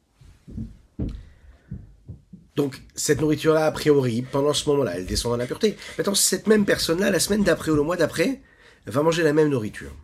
Donc, 2.54 2.82
cette 2.94 3.20
nourriture-là, 3.20 3.66
a 3.66 3.72
priori, 3.72 4.22
pendant 4.22 4.52
ce 4.52 4.68
moment-là, 4.68 4.96
elle 4.96 5.06
descend 5.06 5.32
dans 5.32 5.38
la 5.38 5.46
pureté. 5.46 5.76
Maintenant, 5.96 6.14
cette 6.14 6.46
même 6.46 6.66
personne-là, 6.66 7.10
la 7.10 7.20
semaine 7.20 7.42
d'après 7.42 7.70
ou 7.70 7.76
le 7.76 7.82
mois 7.82 7.96
d'après, 7.96 8.42
va 8.86 9.02
manger 9.02 9.22
la 9.22 9.32
même 9.32 9.48
nourriture. 9.48 9.94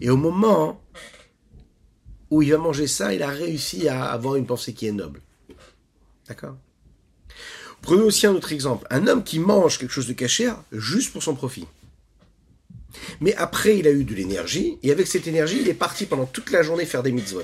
Et 0.00 0.10
au 0.10 0.16
moment 0.16 0.82
où 2.30 2.42
il 2.42 2.50
va 2.50 2.58
manger 2.58 2.86
ça, 2.86 3.14
il 3.14 3.22
a 3.22 3.28
réussi 3.28 3.88
à 3.88 4.10
avoir 4.10 4.36
une 4.36 4.46
pensée 4.46 4.74
qui 4.74 4.86
est 4.86 4.92
noble. 4.92 5.22
D'accord? 6.28 6.56
Prenons 7.80 8.04
aussi 8.04 8.26
un 8.26 8.34
autre 8.34 8.52
exemple. 8.52 8.86
Un 8.90 9.06
homme 9.06 9.24
qui 9.24 9.38
mange 9.38 9.78
quelque 9.78 9.92
chose 9.92 10.08
de 10.08 10.12
cachère 10.12 10.62
juste 10.72 11.12
pour 11.12 11.22
son 11.22 11.34
profit. 11.34 11.66
Mais 13.20 13.34
après, 13.36 13.78
il 13.78 13.86
a 13.86 13.92
eu 13.92 14.04
de 14.04 14.14
l'énergie, 14.14 14.78
et 14.82 14.90
avec 14.90 15.06
cette 15.06 15.26
énergie, 15.26 15.60
il 15.60 15.68
est 15.68 15.74
parti 15.74 16.04
pendant 16.04 16.26
toute 16.26 16.50
la 16.50 16.62
journée 16.62 16.84
faire 16.84 17.02
des 17.02 17.12
mitzvot. 17.12 17.42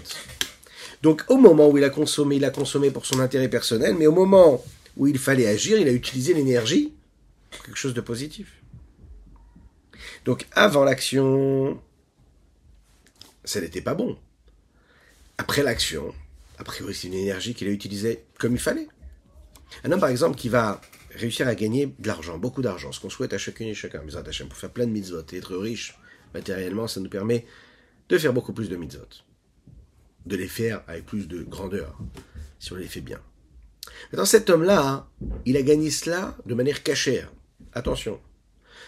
Donc 1.04 1.22
au 1.28 1.36
moment 1.36 1.68
où 1.68 1.76
il 1.76 1.84
a 1.84 1.90
consommé, 1.90 2.36
il 2.36 2.44
a 2.46 2.50
consommé 2.50 2.90
pour 2.90 3.04
son 3.04 3.20
intérêt 3.20 3.50
personnel, 3.50 3.94
mais 3.94 4.06
au 4.06 4.12
moment 4.12 4.64
où 4.96 5.06
il 5.06 5.18
fallait 5.18 5.46
agir, 5.46 5.78
il 5.78 5.86
a 5.86 5.92
utilisé 5.92 6.32
l'énergie 6.32 6.94
pour 7.50 7.62
quelque 7.62 7.76
chose 7.76 7.92
de 7.92 8.00
positif. 8.00 8.62
Donc 10.24 10.46
avant 10.52 10.82
l'action, 10.82 11.78
ça 13.44 13.60
n'était 13.60 13.82
pas 13.82 13.92
bon. 13.92 14.16
Après 15.36 15.62
l'action, 15.62 16.14
a 16.56 16.64
priori 16.64 16.94
c'est 16.94 17.08
une 17.08 17.14
énergie 17.14 17.52
qu'il 17.52 17.68
a 17.68 17.70
utilisée 17.70 18.24
comme 18.38 18.54
il 18.54 18.58
fallait. 18.58 18.88
Un 19.84 19.92
homme 19.92 20.00
par 20.00 20.08
exemple 20.08 20.38
qui 20.38 20.48
va 20.48 20.80
réussir 21.10 21.46
à 21.48 21.54
gagner 21.54 21.92
de 21.98 22.06
l'argent, 22.06 22.38
beaucoup 22.38 22.62
d'argent, 22.62 22.92
ce 22.92 23.00
qu'on 23.00 23.10
souhaite 23.10 23.34
à 23.34 23.38
chacune 23.38 23.68
et 23.68 23.74
chacun, 23.74 24.00
pour 24.00 24.56
faire 24.56 24.70
plein 24.70 24.86
de 24.86 24.92
mitzvot 24.92 25.20
et 25.34 25.36
être 25.36 25.54
riche 25.54 25.98
matériellement, 26.32 26.88
ça 26.88 27.00
nous 27.00 27.10
permet 27.10 27.44
de 28.08 28.16
faire 28.16 28.32
beaucoup 28.32 28.54
plus 28.54 28.70
de 28.70 28.76
mitzvot 28.76 29.04
de 30.26 30.36
les 30.36 30.48
faire 30.48 30.82
avec 30.86 31.06
plus 31.06 31.28
de 31.28 31.42
grandeur, 31.42 31.98
si 32.58 32.72
on 32.72 32.76
les 32.76 32.88
fait 32.88 33.00
bien. 33.00 33.20
Maintenant, 34.10 34.24
cet 34.24 34.50
homme-là, 34.50 35.08
il 35.44 35.56
a 35.56 35.62
gagné 35.62 35.90
cela 35.90 36.36
de 36.46 36.54
manière 36.54 36.82
cachère. 36.82 37.32
Attention, 37.72 38.20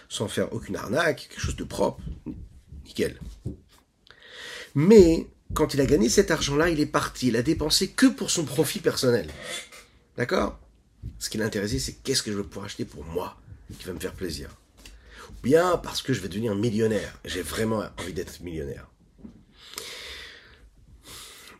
sans 0.09 0.29
faire 0.29 0.53
aucune 0.53 0.77
arnaque, 0.77 1.29
quelque 1.29 1.41
chose 1.41 1.57
de 1.57 1.65
propre, 1.65 2.03
nickel. 2.85 3.19
Mais 4.75 5.27
quand 5.55 5.75
il 5.75 5.81
a 5.81 5.87
gagné 5.87 6.09
cet 6.09 6.31
argent-là, 6.31 6.71
il 6.71 6.81
est 6.81 6.87
parti, 6.87 7.29
il 7.29 7.37
a 7.37 7.43
dépensé 7.43 7.89
que 7.89 8.07
pour 8.07 8.31
son 8.31 8.45
profit 8.45 8.81
personnel. 8.81 9.29
D'accord? 10.17 10.59
Ce 11.19 11.31
qui 11.31 11.39
l'intéressait, 11.39 11.79
c'est 11.79 11.95
qu'est-ce 12.03 12.23
que 12.23 12.33
je 12.33 12.37
vais 12.37 12.43
pouvoir 12.43 12.67
acheter 12.67 12.85
pour 12.85 13.05
moi, 13.05 13.37
qui 13.79 13.85
va 13.87 13.93
me 13.93 14.01
faire 14.01 14.15
plaisir? 14.15 14.51
Ou 15.31 15.43
bien 15.43 15.77
parce 15.77 16.03
que 16.03 16.13
je 16.13 16.21
vais 16.21 16.29
devenir 16.29 16.55
millionnaire. 16.55 17.19
J'ai 17.25 17.43
vraiment 17.43 17.85
envie 17.99 18.13
d'être 18.13 18.41
millionnaire. 18.41 18.89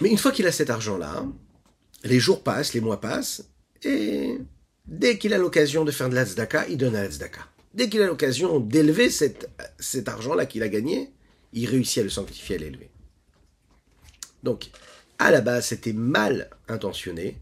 Mais 0.01 0.11
une 0.11 0.19
fois 0.19 0.33
qu'il 0.33 0.47
a 0.47 0.53
cet 0.53 0.71
argent-là, 0.71 1.25
les 2.05 2.19
jours 2.19 2.43
passent, 2.43 2.75
les 2.75 2.81
mois 2.81 3.01
passent, 3.01 3.49
et 3.83 4.39
dès 4.87 5.19
qu'il 5.19 5.33
a 5.35 5.39
l'occasion 5.39 5.85
de 5.85 5.91
faire 5.91 6.09
de 6.09 6.15
la 6.15 6.25
tzedaka, 6.25 6.67
il 6.69 6.77
donne 6.77 6.97
à 6.97 7.03
la. 7.03 7.09
Dès 7.75 7.89
qu'il 7.89 8.03
a 8.03 8.07
l'occasion 8.07 8.61
d'élever 8.61 9.11
cet, 9.11 9.51
cet 9.79 10.09
argent-là 10.09 10.47
qu'il 10.47 10.63
a 10.63 10.69
gagné, 10.69 11.13
il 11.53 11.67
réussit 11.69 11.99
à 11.99 12.03
le 12.03 12.11
sanctifier, 12.11 12.57
à 12.57 12.59
l'élever. 12.59 12.91
Donc, 14.43 14.71
à 15.19 15.31
la 15.31 15.41
base, 15.41 15.67
c'était 15.67 15.93
mal 15.93 16.51
intentionné, 16.69 17.39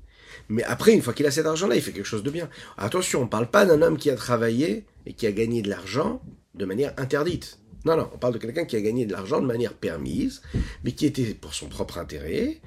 mais 0.48 0.62
après, 0.64 0.92
une 0.92 1.02
fois 1.02 1.12
qu'il 1.12 1.26
a 1.26 1.30
cet 1.30 1.46
argent-là, 1.46 1.76
il 1.76 1.82
fait 1.82 1.92
quelque 1.92 2.06
chose 2.06 2.22
de 2.22 2.30
bien. 2.30 2.48
Attention, 2.76 3.20
on 3.20 3.24
ne 3.24 3.28
parle 3.28 3.50
pas 3.50 3.64
d'un 3.66 3.82
homme 3.82 3.96
qui 3.96 4.10
a 4.10 4.16
travaillé 4.16 4.84
et 5.06 5.12
qui 5.12 5.26
a 5.26 5.32
gagné 5.32 5.62
de 5.62 5.70
l'argent 5.70 6.22
de 6.54 6.64
manière 6.64 6.92
interdite. 6.96 7.58
Non, 7.84 7.96
non, 7.96 8.08
on 8.14 8.18
parle 8.18 8.34
de 8.34 8.38
quelqu'un 8.38 8.64
qui 8.64 8.76
a 8.76 8.80
gagné 8.80 9.04
de 9.04 9.12
l'argent 9.12 9.40
de 9.40 9.46
manière 9.46 9.74
permise, 9.74 10.40
mais 10.84 10.92
qui 10.92 11.04
était 11.04 11.34
pour 11.34 11.52
son 11.52 11.68
propre 11.68 11.98
intérêt, 11.98 12.60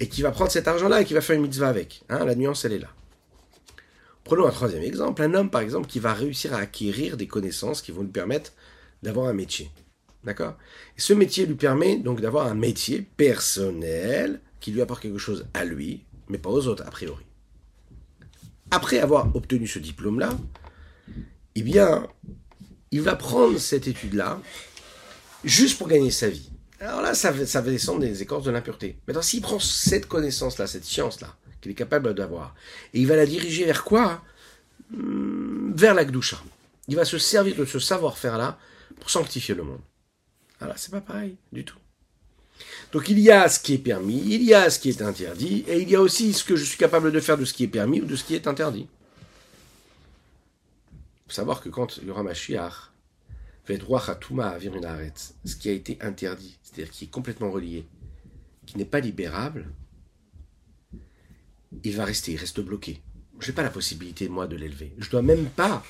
et 0.00 0.08
qui 0.08 0.22
va 0.22 0.32
prendre 0.32 0.50
cet 0.50 0.66
argent-là 0.66 1.02
et 1.02 1.04
qui 1.04 1.14
va 1.14 1.20
faire 1.20 1.36
une 1.36 1.42
mitzvah 1.42 1.68
avec. 1.68 2.02
Hein, 2.08 2.24
la 2.24 2.34
nuance, 2.34 2.64
elle 2.64 2.72
est 2.72 2.78
là. 2.78 2.90
Prenons 4.24 4.46
un 4.46 4.50
troisième 4.50 4.82
exemple, 4.82 5.22
un 5.22 5.34
homme 5.34 5.50
par 5.50 5.60
exemple 5.60 5.86
qui 5.86 6.00
va 6.00 6.14
réussir 6.14 6.54
à 6.54 6.58
acquérir 6.58 7.16
des 7.16 7.26
connaissances 7.26 7.82
qui 7.82 7.92
vont 7.92 8.02
lui 8.02 8.10
permettre 8.10 8.52
d'avoir 9.02 9.28
un 9.28 9.34
métier. 9.34 9.70
D'accord? 10.24 10.56
Ce 10.96 11.12
métier 11.12 11.44
lui 11.44 11.54
permet 11.54 11.98
donc 11.98 12.22
d'avoir 12.22 12.46
un 12.46 12.54
métier 12.54 13.02
personnel 13.02 14.40
qui 14.60 14.72
lui 14.72 14.80
apporte 14.80 15.02
quelque 15.02 15.18
chose 15.18 15.46
à 15.52 15.66
lui, 15.66 16.04
mais 16.28 16.38
pas 16.38 16.48
aux 16.48 16.66
autres 16.66 16.84
a 16.86 16.90
priori. 16.90 17.24
Après 18.70 18.98
avoir 18.98 19.36
obtenu 19.36 19.66
ce 19.66 19.78
diplôme-là, 19.78 20.30
eh 21.54 21.62
bien, 21.62 22.08
il 22.90 23.02
va 23.02 23.16
prendre 23.16 23.58
cette 23.58 23.86
étude-là 23.86 24.40
juste 25.44 25.78
pour 25.78 25.88
gagner 25.88 26.10
sa 26.10 26.28
vie. 26.28 26.50
Alors 26.80 27.02
là, 27.02 27.14
ça, 27.14 27.30
va 27.30 27.70
descendre 27.70 28.00
des 28.00 28.22
écorces 28.22 28.44
de 28.44 28.50
l'impureté. 28.50 28.96
Maintenant, 29.06 29.22
s'il 29.22 29.40
prend 29.40 29.58
cette 29.58 30.06
connaissance-là, 30.06 30.66
cette 30.66 30.84
science-là, 30.84 31.34
qu'il 31.60 31.72
est 31.72 31.76
capable 31.76 32.14
d'avoir, 32.14 32.54
et 32.92 33.00
il 33.00 33.06
va 33.06 33.16
la 33.16 33.26
diriger 33.26 33.64
vers 33.64 33.84
quoi? 33.84 34.22
Hmm, 34.90 35.72
Vers 35.74 35.94
la 35.94 36.04
Gdusha. 36.04 36.42
Il 36.88 36.96
va 36.96 37.04
se 37.04 37.18
servir 37.18 37.56
de 37.56 37.64
ce 37.64 37.78
savoir-faire-là 37.78 38.58
pour 39.00 39.10
sanctifier 39.10 39.54
le 39.54 39.62
monde. 39.62 39.80
Alors, 40.60 40.78
c'est 40.78 40.90
pas 40.90 41.00
pareil 41.00 41.36
du 41.52 41.64
tout. 41.64 41.78
Donc 42.92 43.08
il 43.08 43.18
y 43.18 43.30
a 43.30 43.48
ce 43.48 43.58
qui 43.58 43.74
est 43.74 43.78
permis, 43.78 44.22
il 44.24 44.44
y 44.44 44.54
a 44.54 44.70
ce 44.70 44.78
qui 44.78 44.88
est 44.88 45.02
interdit, 45.02 45.64
et 45.66 45.80
il 45.80 45.90
y 45.90 45.96
a 45.96 46.00
aussi 46.00 46.32
ce 46.32 46.44
que 46.44 46.54
je 46.54 46.64
suis 46.64 46.78
capable 46.78 47.10
de 47.10 47.20
faire 47.20 47.36
de 47.36 47.44
ce 47.44 47.52
qui 47.52 47.64
est 47.64 47.68
permis 47.68 48.00
ou 48.00 48.04
de 48.04 48.14
ce 48.14 48.22
qui 48.22 48.34
est 48.34 48.46
interdit. 48.46 48.86
Faut 51.26 51.32
savoir 51.32 51.60
que 51.60 51.68
quand 51.68 51.96
il 51.98 52.06
y 52.06 52.10
aura 52.10 52.22
Mashiach, 52.22 52.92
ce 53.66 55.56
qui 55.56 55.68
a 55.68 55.72
été 55.72 55.98
interdit, 56.02 56.58
c'est-à-dire 56.62 56.90
qui 56.90 57.04
est 57.04 57.10
complètement 57.10 57.50
relié, 57.50 57.86
qui 58.66 58.76
n'est 58.76 58.84
pas 58.84 59.00
libérable, 59.00 59.66
il 61.82 61.96
va 61.96 62.04
rester, 62.04 62.32
il 62.32 62.36
reste 62.36 62.60
bloqué. 62.60 63.00
Je 63.40 63.48
n'ai 63.48 63.54
pas 63.54 63.62
la 63.62 63.70
possibilité, 63.70 64.28
moi, 64.28 64.46
de 64.46 64.56
l'élever. 64.56 64.92
Je 64.98 65.06
ne 65.06 65.10
dois 65.10 65.22
même 65.22 65.46
pas 65.46 65.82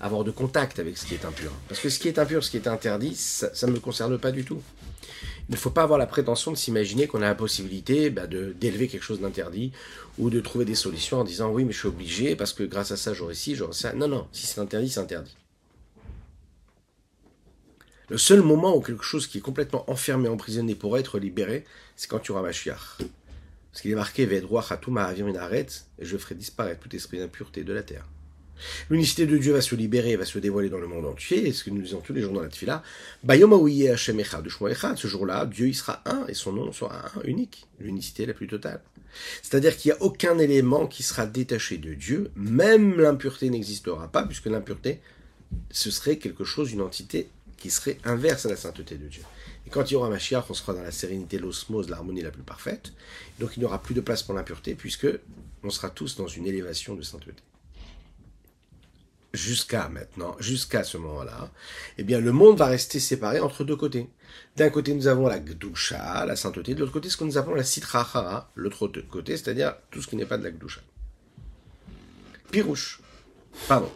avoir 0.00 0.24
de 0.24 0.32
contact 0.32 0.80
avec 0.80 0.98
ce 0.98 1.06
qui 1.06 1.14
est 1.14 1.24
impur. 1.24 1.52
Parce 1.68 1.80
que 1.80 1.88
ce 1.88 1.98
qui 1.98 2.08
est 2.08 2.18
impur, 2.18 2.42
ce 2.42 2.50
qui 2.50 2.56
est 2.56 2.66
interdit, 2.66 3.14
ça 3.14 3.66
ne 3.66 3.72
me 3.72 3.78
concerne 3.78 4.18
pas 4.18 4.32
du 4.32 4.44
tout. 4.44 4.60
Il 5.48 5.52
ne 5.52 5.56
faut 5.56 5.70
pas 5.70 5.82
avoir 5.82 5.98
la 5.98 6.06
prétention 6.06 6.50
de 6.50 6.56
s'imaginer 6.56 7.06
qu'on 7.06 7.22
a 7.22 7.26
la 7.26 7.34
possibilité 7.34 8.10
bah, 8.10 8.26
d'élever 8.26 8.88
quelque 8.88 9.02
chose 9.02 9.20
d'interdit 9.20 9.72
ou 10.18 10.30
de 10.30 10.40
trouver 10.40 10.64
des 10.64 10.74
solutions 10.74 11.20
en 11.20 11.24
disant 11.24 11.50
oui 11.50 11.64
mais 11.64 11.72
je 11.72 11.78
suis 11.78 11.88
obligé 11.88 12.36
parce 12.36 12.52
que 12.52 12.62
grâce 12.62 12.92
à 12.92 12.96
ça 12.96 13.12
j'aurai 13.12 13.34
ci, 13.34 13.54
j'aurai 13.54 13.72
ça. 13.72 13.92
Non, 13.92 14.08
non, 14.08 14.26
si 14.32 14.46
c'est 14.46 14.60
interdit, 14.60 14.88
c'est 14.88 15.00
interdit. 15.00 15.36
Le 18.08 18.18
seul 18.18 18.42
moment 18.42 18.76
où 18.76 18.80
quelque 18.80 19.04
chose 19.04 19.26
qui 19.26 19.38
est 19.38 19.42
complètement 19.42 19.90
enfermé, 19.90 20.28
emprisonné 20.28 20.74
pourrait 20.74 21.00
être 21.00 21.18
libéré, 21.18 21.64
c'est 21.96 22.08
quand 22.08 22.18
tu 22.18 22.32
auras 22.32 22.42
Mashiach. 22.42 22.98
Parce 23.70 23.80
qu'il 23.80 23.90
est 23.90 23.94
marqué 23.94 24.26
Vedroach 24.26 24.70
une 24.86 25.36
arrête 25.38 25.86
et 25.98 26.04
je 26.04 26.18
ferai 26.18 26.34
disparaître 26.34 26.80
tout 26.80 26.94
esprit 26.94 27.18
d'impureté 27.18 27.64
de 27.64 27.72
la 27.72 27.82
terre. 27.82 28.06
L'unicité 28.90 29.26
de 29.26 29.36
Dieu 29.36 29.52
va 29.52 29.60
se 29.60 29.74
libérer, 29.74 30.16
va 30.16 30.24
se 30.24 30.38
dévoiler 30.38 30.68
dans 30.68 30.78
le 30.78 30.86
monde 30.86 31.06
entier, 31.06 31.48
et 31.48 31.52
ce 31.52 31.64
que 31.64 31.70
nous 31.70 31.82
disons 31.82 32.00
tous 32.00 32.12
les 32.12 32.22
jours 32.22 32.32
dans 32.32 32.42
la 32.42 32.48
tefila, 32.48 32.82
ce 33.26 35.08
jour-là, 35.08 35.46
Dieu 35.46 35.68
il 35.68 35.74
sera 35.74 36.02
un, 36.06 36.26
et 36.28 36.34
son 36.34 36.52
nom 36.52 36.72
sera 36.72 37.06
un, 37.16 37.22
unique, 37.24 37.66
l'unicité 37.80 38.26
la 38.26 38.34
plus 38.34 38.46
totale. 38.46 38.80
C'est-à-dire 39.42 39.76
qu'il 39.76 39.90
n'y 39.90 39.98
a 39.98 40.02
aucun 40.02 40.38
élément 40.38 40.86
qui 40.86 41.02
sera 41.02 41.26
détaché 41.26 41.78
de 41.78 41.94
Dieu, 41.94 42.30
même 42.34 42.98
l'impureté 43.00 43.50
n'existera 43.50 44.08
pas, 44.08 44.24
puisque 44.24 44.46
l'impureté, 44.46 45.00
ce 45.70 45.90
serait 45.90 46.16
quelque 46.16 46.44
chose, 46.44 46.72
une 46.72 46.80
entité 46.80 47.28
qui 47.58 47.70
serait 47.70 47.98
inverse 48.04 48.46
à 48.46 48.48
la 48.48 48.56
sainteté 48.56 48.96
de 48.96 49.06
Dieu. 49.06 49.22
Et 49.66 49.70
quand 49.70 49.90
il 49.90 49.94
y 49.94 49.96
aura 49.96 50.08
Mashiach, 50.08 50.44
on 50.48 50.54
sera 50.54 50.74
dans 50.74 50.82
la 50.82 50.90
sérénité, 50.90 51.38
l'osmose, 51.38 51.88
l'harmonie 51.88 52.22
la 52.22 52.30
plus 52.30 52.42
parfaite. 52.42 52.92
Donc 53.38 53.56
il 53.56 53.60
n'y 53.60 53.64
aura 53.64 53.80
plus 53.80 53.94
de 53.94 54.00
place 54.00 54.22
pour 54.22 54.34
l'impureté, 54.34 54.74
puisque 54.74 55.06
on 55.62 55.70
sera 55.70 55.90
tous 55.90 56.16
dans 56.16 56.26
une 56.26 56.46
élévation 56.46 56.94
de 56.94 57.02
sainteté 57.02 57.34
jusqu'à 59.32 59.88
maintenant, 59.88 60.36
jusqu'à 60.38 60.84
ce 60.84 60.98
moment-là, 60.98 61.50
eh 61.98 62.04
bien, 62.04 62.20
le 62.20 62.32
monde 62.32 62.58
va 62.58 62.66
rester 62.66 63.00
séparé 63.00 63.40
entre 63.40 63.64
deux 63.64 63.76
côtés. 63.76 64.08
D'un 64.56 64.70
côté, 64.70 64.94
nous 64.94 65.06
avons 65.06 65.26
la 65.26 65.38
Gdusha, 65.38 66.26
la 66.26 66.36
sainteté, 66.36 66.74
de 66.74 66.80
l'autre 66.80 66.92
côté, 66.92 67.08
ce 67.08 67.16
que 67.16 67.24
nous 67.24 67.38
appelons 67.38 67.54
la 67.54 67.64
Sitrachara, 67.64 68.50
l'autre 68.54 68.88
côté, 69.10 69.36
c'est-à-dire 69.36 69.74
tout 69.90 70.02
ce 70.02 70.08
qui 70.08 70.16
n'est 70.16 70.26
pas 70.26 70.38
de 70.38 70.44
la 70.44 70.50
Gdusha. 70.50 70.80
Pirouche. 72.50 73.00
Pardon. 73.68 73.90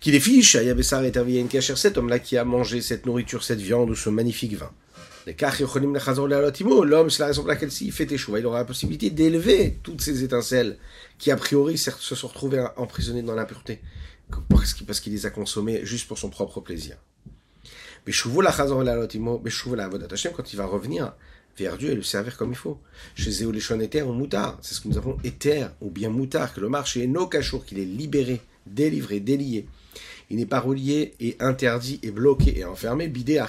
Qui 0.00 0.10
les 0.10 0.20
fiche, 0.20 0.56
Ayabessar 0.56 1.04
et 1.04 1.12
Kacher, 1.12 1.76
cet 1.76 1.96
homme-là 1.96 2.18
qui 2.18 2.36
a 2.36 2.44
mangé 2.44 2.80
cette 2.80 3.06
nourriture, 3.06 3.44
cette 3.44 3.60
viande 3.60 3.90
ou 3.90 3.94
ce 3.94 4.10
magnifique 4.10 4.54
vin. 4.54 4.72
L'homme, 5.24 7.10
c'est 7.10 7.20
la 7.20 7.26
raison 7.26 7.42
pour 7.42 7.48
laquelle 7.48 7.70
s'il 7.70 7.92
fait 7.92 8.10
échouer, 8.10 8.40
il 8.40 8.46
aura 8.46 8.58
la 8.58 8.64
possibilité 8.64 9.10
d'élever 9.10 9.78
toutes 9.84 10.00
ces 10.00 10.24
étincelles 10.24 10.78
qui, 11.18 11.30
a 11.30 11.36
priori, 11.36 11.78
se 11.78 11.92
sont 11.92 12.26
retrouvées 12.26 12.66
emprisonnées 12.76 13.22
dans 13.22 13.36
l'impureté 13.36 13.80
parce 14.86 15.00
qu'il 15.00 15.12
les 15.12 15.26
a 15.26 15.30
consommés 15.30 15.84
juste 15.84 16.08
pour 16.08 16.18
son 16.18 16.30
propre 16.30 16.60
plaisir. 16.60 16.96
Quand 20.34 20.52
il 20.52 20.56
va 20.56 20.66
revenir 20.66 21.12
vers 21.56 21.76
Dieu 21.76 21.90
et 21.90 21.94
le 21.94 22.02
servir 22.02 22.36
comme 22.36 22.50
il 22.50 22.56
faut. 22.56 22.80
Chez 23.14 23.30
Zéoléchon 23.30 23.78
Éther 23.80 24.08
ou 24.08 24.12
Moutard, 24.12 24.58
c'est 24.62 24.74
ce 24.74 24.80
que 24.80 24.88
nous 24.88 24.98
avons 24.98 25.18
Éther 25.24 25.70
ou 25.80 25.90
bien 25.90 26.08
Moutard, 26.08 26.54
que 26.54 26.60
le 26.60 26.68
marché 26.68 27.04
est 27.04 27.06
no 27.06 27.26
cachour, 27.26 27.64
qu'il 27.64 27.78
est 27.78 27.84
libéré, 27.84 28.40
délivré, 28.66 29.20
délié. 29.20 29.66
Il 30.30 30.38
n'est 30.38 30.46
pas 30.46 30.60
relié 30.60 31.14
et 31.20 31.36
interdit 31.40 32.00
et 32.02 32.10
bloqué 32.10 32.58
et 32.58 32.64
enfermé, 32.64 33.08
bidé 33.08 33.38
à 33.38 33.48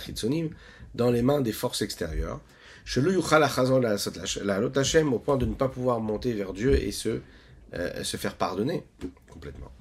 dans 0.95 1.11
les 1.11 1.21
mains 1.21 1.41
des 1.41 1.53
forces 1.53 1.81
extérieures. 1.81 2.41
Chez 2.85 3.01
le 3.01 3.17
au 3.17 3.21
point 5.19 5.37
de 5.37 5.45
ne 5.45 5.53
pas 5.53 5.69
pouvoir 5.69 6.01
monter 6.01 6.33
vers 6.33 6.53
Dieu 6.53 6.75
et 6.75 6.91
se, 6.91 7.21
euh, 7.73 8.03
se 8.03 8.17
faire 8.17 8.35
pardonner 8.35 8.83
complètement. 9.29 9.71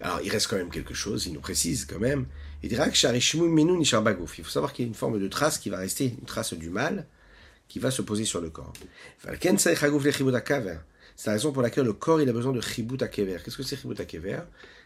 Alors, 0.00 0.20
il 0.22 0.30
reste 0.30 0.48
quand 0.48 0.56
même 0.56 0.70
quelque 0.70 0.94
chose, 0.94 1.26
il 1.26 1.32
nous 1.32 1.40
précise 1.40 1.86
quand 1.86 1.98
même. 1.98 2.26
Il 2.62 2.68
dira 2.68 2.86
Il 2.88 2.92
faut 2.92 4.50
savoir 4.50 4.72
qu'il 4.72 4.84
y 4.84 4.86
a 4.86 4.88
une 4.88 4.94
forme 4.94 5.18
de 5.18 5.28
trace 5.28 5.58
qui 5.58 5.70
va 5.70 5.78
rester, 5.78 6.14
une 6.18 6.26
trace 6.26 6.52
du 6.54 6.68
mal, 6.68 7.06
qui 7.68 7.78
va 7.78 7.90
se 7.90 8.02
poser 8.02 8.24
sur 8.24 8.40
le 8.40 8.50
corps. 8.50 8.72
C'est 11.16 11.28
la 11.28 11.32
raison 11.32 11.52
pour 11.52 11.62
laquelle 11.62 11.84
le 11.84 11.94
corps 11.94 12.20
il 12.20 12.28
a 12.28 12.32
besoin 12.32 12.52
de 12.52 12.60
chibut 12.60 13.02
akever. 13.02 13.38
Qu'est-ce 13.42 13.56
que 13.56 13.62
c'est 13.62 13.76
chibut 13.76 13.98
akever 13.98 14.40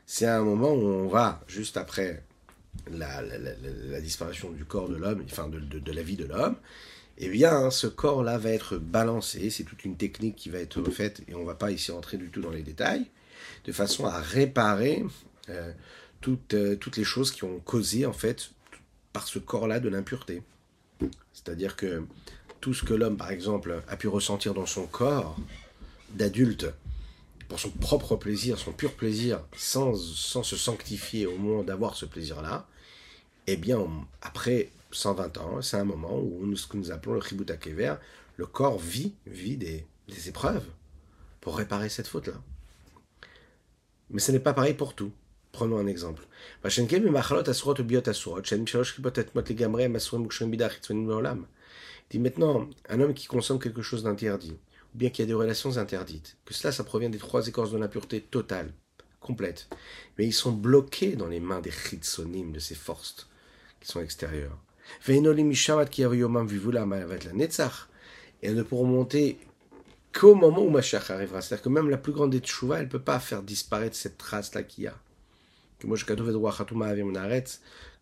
C'est 0.06 0.26
un 0.26 0.42
moment 0.42 0.72
où 0.72 0.86
on 0.86 1.08
va, 1.08 1.42
juste 1.48 1.76
après 1.76 2.22
la, 2.92 3.20
disparition 4.00 4.50
du 4.52 4.64
corps 4.64 4.88
de 4.88 4.96
l'homme, 4.96 5.24
enfin 5.24 5.48
de, 5.48 5.58
de, 5.58 5.92
la 5.92 6.02
vie 6.02 6.16
de 6.16 6.24
l'homme, 6.24 6.54
eh 7.18 7.28
bien, 7.28 7.70
ce 7.70 7.88
corps-là 7.88 8.38
va 8.38 8.50
être 8.50 8.78
balancé. 8.78 9.50
C'est 9.50 9.64
toute 9.64 9.84
une 9.84 9.96
technique 9.96 10.36
qui 10.36 10.50
va 10.50 10.60
être 10.60 10.88
faite, 10.90 11.22
et 11.26 11.34
on 11.34 11.40
ne 11.40 11.46
va 11.46 11.56
pas 11.56 11.72
ici 11.72 11.90
rentrer 11.90 12.16
du 12.16 12.30
tout 12.30 12.40
dans 12.40 12.50
les 12.50 12.62
détails 12.62 13.06
de 13.64 13.72
façon 13.72 14.06
à 14.06 14.20
réparer 14.20 15.04
euh, 15.48 15.72
toutes, 16.20 16.54
euh, 16.54 16.76
toutes 16.76 16.96
les 16.96 17.04
choses 17.04 17.30
qui 17.30 17.44
ont 17.44 17.60
causé, 17.60 18.06
en 18.06 18.12
fait, 18.12 18.50
par 19.12 19.26
ce 19.26 19.38
corps-là 19.38 19.80
de 19.80 19.88
l'impureté. 19.88 20.42
C'est-à-dire 21.32 21.76
que 21.76 22.04
tout 22.60 22.74
ce 22.74 22.84
que 22.84 22.94
l'homme, 22.94 23.16
par 23.16 23.30
exemple, 23.30 23.82
a 23.88 23.96
pu 23.96 24.08
ressentir 24.08 24.54
dans 24.54 24.66
son 24.66 24.86
corps 24.86 25.36
d'adulte, 26.10 26.66
pour 27.48 27.58
son 27.58 27.70
propre 27.70 28.16
plaisir, 28.16 28.58
son 28.58 28.72
pur 28.72 28.94
plaisir, 28.94 29.40
sans, 29.56 29.96
sans 29.96 30.42
se 30.42 30.56
sanctifier 30.56 31.26
au 31.26 31.36
moment 31.36 31.64
d'avoir 31.64 31.96
ce 31.96 32.04
plaisir-là, 32.04 32.68
eh 33.46 33.56
bien, 33.56 33.80
après 34.22 34.70
120 34.92 35.38
ans, 35.38 35.62
c'est 35.62 35.76
un 35.76 35.84
moment 35.84 36.16
où 36.16 36.46
nous, 36.46 36.56
ce 36.56 36.66
que 36.66 36.76
nous 36.76 36.92
appelons 36.92 37.14
le 37.14 37.20
Kever, 37.56 37.94
le 38.36 38.46
corps 38.46 38.78
vit, 38.78 39.14
vit 39.26 39.56
des 39.56 39.84
épreuves 40.28 40.64
pour 41.40 41.56
réparer 41.56 41.88
cette 41.88 42.06
faute-là. 42.06 42.40
Mais 44.10 44.20
ce 44.20 44.32
n'est 44.32 44.40
pas 44.40 44.52
pareil 44.52 44.74
pour 44.74 44.94
tout. 44.94 45.12
Prenons 45.52 45.78
un 45.78 45.86
exemple. 45.86 46.26
Dit 52.10 52.18
maintenant, 52.18 52.68
un 52.88 53.00
homme 53.00 53.14
qui 53.14 53.26
consomme 53.26 53.58
quelque 53.58 53.82
chose 53.82 54.02
d'interdit, 54.02 54.58
ou 54.94 54.98
bien 54.98 55.10
qui 55.10 55.22
a 55.22 55.26
des 55.26 55.34
relations 55.34 55.76
interdites, 55.76 56.36
que 56.44 56.54
cela, 56.54 56.72
ça 56.72 56.84
provient 56.84 57.10
des 57.10 57.18
trois 57.18 57.46
écorces 57.46 57.72
de 57.72 57.78
l'impureté 57.78 58.20
totale, 58.20 58.72
complète. 59.20 59.68
Mais 60.18 60.26
ils 60.26 60.32
sont 60.32 60.52
bloqués 60.52 61.16
dans 61.16 61.28
les 61.28 61.40
mains 61.40 61.60
des 61.60 61.70
chitsonim, 61.70 62.52
de 62.52 62.58
ces 62.58 62.74
forces 62.74 63.28
qui 63.80 63.88
sont 63.88 64.00
extérieures. 64.00 64.58
Et 65.08 65.14
elles 68.42 68.54
ne 68.54 68.62
pourront 68.62 68.86
monter 68.86 69.38
qu'au 70.12 70.34
moment 70.34 70.62
où 70.62 70.70
Mashiach 70.70 71.10
arrivera. 71.10 71.40
C'est-à-dire 71.40 71.64
que 71.64 71.68
même 71.68 71.88
la 71.88 71.96
plus 71.96 72.12
grande 72.12 72.30
des 72.30 72.40
tchouva, 72.40 72.78
elle 72.78 72.86
ne 72.86 72.90
peut 72.90 72.98
pas 72.98 73.20
faire 73.20 73.42
disparaître 73.42 73.96
cette 73.96 74.18
trace-là 74.18 74.62
qu'il 74.62 74.84
y 74.84 74.86
a. 74.86 74.94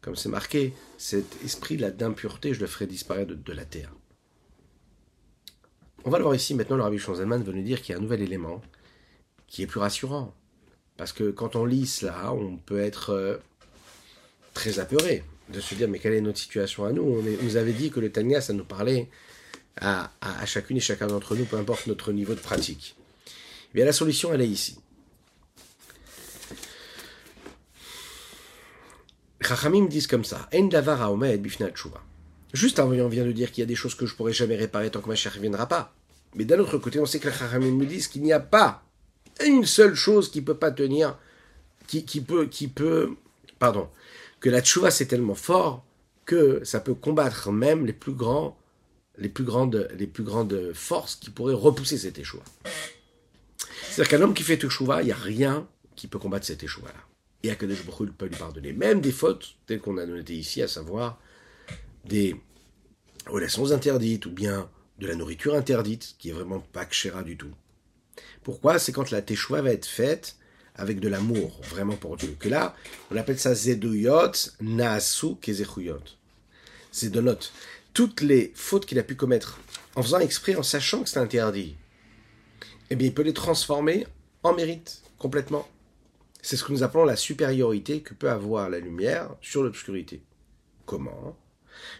Comme 0.00 0.16
c'est 0.16 0.28
marqué, 0.28 0.74
cet 0.96 1.42
esprit-là 1.44 1.90
d'impureté, 1.90 2.54
je 2.54 2.60
le 2.60 2.66
ferai 2.66 2.86
disparaître 2.86 3.34
de, 3.34 3.52
la 3.52 3.64
terre. 3.64 3.92
On 6.04 6.10
va 6.10 6.18
le 6.18 6.24
voir 6.24 6.34
ici 6.34 6.54
maintenant, 6.54 6.76
le 6.76 6.82
Rabbi 6.82 6.98
Shonzelman 6.98 7.42
veut 7.42 7.52
nous 7.52 7.62
dire 7.62 7.82
qu'il 7.82 7.92
y 7.92 7.96
a 7.96 7.98
un 7.98 8.02
nouvel 8.02 8.22
élément 8.22 8.62
qui 9.46 9.62
est 9.62 9.66
plus 9.66 9.80
rassurant. 9.80 10.34
Parce 10.96 11.12
que 11.12 11.30
quand 11.30 11.56
on 11.56 11.64
lit 11.64 11.86
cela, 11.86 12.32
on 12.32 12.56
peut 12.56 12.80
être 12.80 13.10
euh, 13.10 13.36
très 14.54 14.78
apeuré. 14.80 15.24
de 15.48 15.60
se 15.60 15.74
dire, 15.74 15.88
mais 15.88 15.98
quelle 15.98 16.14
est 16.14 16.20
notre 16.20 16.38
situation 16.38 16.84
à 16.84 16.92
nous? 16.92 17.02
On 17.02 17.22
nous 17.22 17.56
avait 17.56 17.72
dit 17.72 17.90
que 17.90 18.00
le 18.00 18.10
Tanya, 18.10 18.40
ça 18.40 18.52
nous 18.52 18.64
parlait 18.64 19.08
à, 19.80 20.10
chacune 20.46 20.76
et 20.76 20.80
chacun 20.80 21.06
d'entre 21.06 21.34
nous, 21.36 21.44
peu 21.44 21.56
importe 21.56 21.86
notre 21.86 22.12
niveau 22.12 22.34
de 22.34 22.40
pratique. 22.40 22.96
Eh 23.26 23.74
bien, 23.74 23.84
la 23.84 23.92
solution, 23.92 24.32
elle 24.32 24.42
est 24.42 24.48
ici. 24.48 24.78
Chachamim 29.40 29.86
disent 29.86 30.06
comme 30.06 30.24
ça, 30.24 30.48
En 30.54 30.64
davar 30.64 31.16
Juste 32.52 32.78
avant, 32.78 32.92
on 32.92 33.08
vient 33.08 33.24
de 33.24 33.32
dire 33.32 33.52
qu'il 33.52 33.62
y 33.62 33.64
a 33.64 33.66
des 33.66 33.74
choses 33.74 33.94
que 33.94 34.06
je 34.06 34.14
pourrais 34.14 34.32
jamais 34.32 34.56
réparer 34.56 34.90
tant 34.90 35.00
que 35.00 35.08
ma 35.08 35.14
chère 35.14 35.34
ne 35.36 35.40
viendra 35.40 35.66
pas. 35.66 35.94
Mais 36.34 36.44
d'un 36.44 36.58
autre 36.58 36.78
côté, 36.78 36.98
on 36.98 37.06
sait 37.06 37.18
que 37.18 37.28
les 37.28 37.34
Chachamim 37.34 37.72
nous 37.72 37.86
disent 37.86 38.08
qu'il 38.08 38.22
n'y 38.22 38.32
a 38.32 38.40
pas 38.40 38.82
une 39.44 39.64
seule 39.64 39.94
chose 39.94 40.30
qui 40.30 40.42
peut 40.42 40.56
pas 40.56 40.70
tenir, 40.70 41.16
qui, 41.86 42.04
qui 42.04 42.20
peut, 42.20 42.46
qui 42.46 42.68
peut, 42.68 43.14
pardon, 43.58 43.88
que 44.40 44.50
la 44.50 44.60
tchouva 44.60 44.90
c'est 44.90 45.06
tellement 45.06 45.34
fort 45.34 45.84
que 46.24 46.62
ça 46.64 46.80
peut 46.80 46.94
combattre 46.94 47.50
même 47.50 47.86
les 47.86 47.92
plus 47.92 48.12
grands, 48.12 48.56
les 49.18 49.28
plus 49.28 49.44
grandes, 49.44 49.88
les 49.98 50.06
plus 50.06 50.24
grandes 50.24 50.72
forces 50.72 51.16
qui 51.16 51.30
pourraient 51.30 51.54
repousser 51.54 51.98
cet 51.98 52.18
échouva. 52.18 52.44
C'est-à-dire 53.90 54.08
qu'un 54.08 54.22
homme 54.22 54.34
qui 54.34 54.44
fait 54.44 54.56
tchouva, 54.56 55.02
il 55.02 55.06
n'y 55.06 55.12
a 55.12 55.16
rien 55.16 55.66
qui 55.96 56.06
peut 56.06 56.18
combattre 56.18 56.46
cet 56.46 56.62
échouva-là. 56.62 57.00
Et 57.42 57.50
Akadosh 57.50 57.84
Baruch 57.84 58.12
peut 58.12 58.26
lui 58.26 58.36
pardonner. 58.36 58.72
Même 58.72 59.00
des 59.00 59.12
fautes 59.12 59.56
telles 59.66 59.80
qu'on 59.80 59.98
a 59.98 60.06
noté 60.06 60.34
ici, 60.34 60.62
à 60.62 60.68
savoir 60.68 61.20
des 62.04 62.36
relations 63.26 63.70
interdites 63.72 64.26
ou 64.26 64.30
bien 64.30 64.68
de 64.98 65.06
la 65.06 65.14
nourriture 65.14 65.54
interdite, 65.54 66.16
qui 66.18 66.30
est 66.30 66.32
vraiment 66.32 66.60
pas 66.60 66.84
kshera 66.84 67.22
du 67.22 67.36
tout. 67.36 67.52
Pourquoi? 68.42 68.78
C'est 68.78 68.92
quand 68.92 69.10
la 69.10 69.22
teshuva 69.22 69.62
va 69.62 69.72
être 69.72 69.86
faite 69.86 70.36
avec 70.74 71.00
de 71.00 71.08
l'amour, 71.08 71.60
vraiment 71.68 71.96
pour 71.96 72.16
Dieu. 72.16 72.36
Que 72.38 72.48
là, 72.48 72.74
on 73.10 73.16
appelle 73.16 73.38
ça 73.38 73.54
zeduyot 73.54 74.32
naasu 74.60 75.36
kezechuyot. 75.40 76.02
Zedonot. 76.92 77.38
Toutes 77.94 78.20
les 78.20 78.52
fautes 78.54 78.86
qu'il 78.86 78.98
a 78.98 79.02
pu 79.02 79.14
commettre 79.14 79.58
en 79.96 80.02
faisant 80.02 80.20
exprès, 80.20 80.54
en 80.54 80.62
sachant 80.62 81.02
que 81.02 81.08
c'est 81.08 81.18
interdit, 81.18 81.76
eh 82.90 82.96
bien, 82.96 83.08
il 83.08 83.14
peut 83.14 83.22
les 83.22 83.32
transformer 83.32 84.06
en 84.42 84.54
mérite, 84.54 85.02
complètement. 85.18 85.68
C'est 86.40 86.56
ce 86.56 86.64
que 86.64 86.72
nous 86.72 86.82
appelons 86.82 87.04
la 87.04 87.16
supériorité 87.16 88.00
que 88.00 88.14
peut 88.14 88.30
avoir 88.30 88.70
la 88.70 88.78
lumière 88.78 89.30
sur 89.42 89.62
l'obscurité. 89.62 90.22
Comment? 90.86 91.36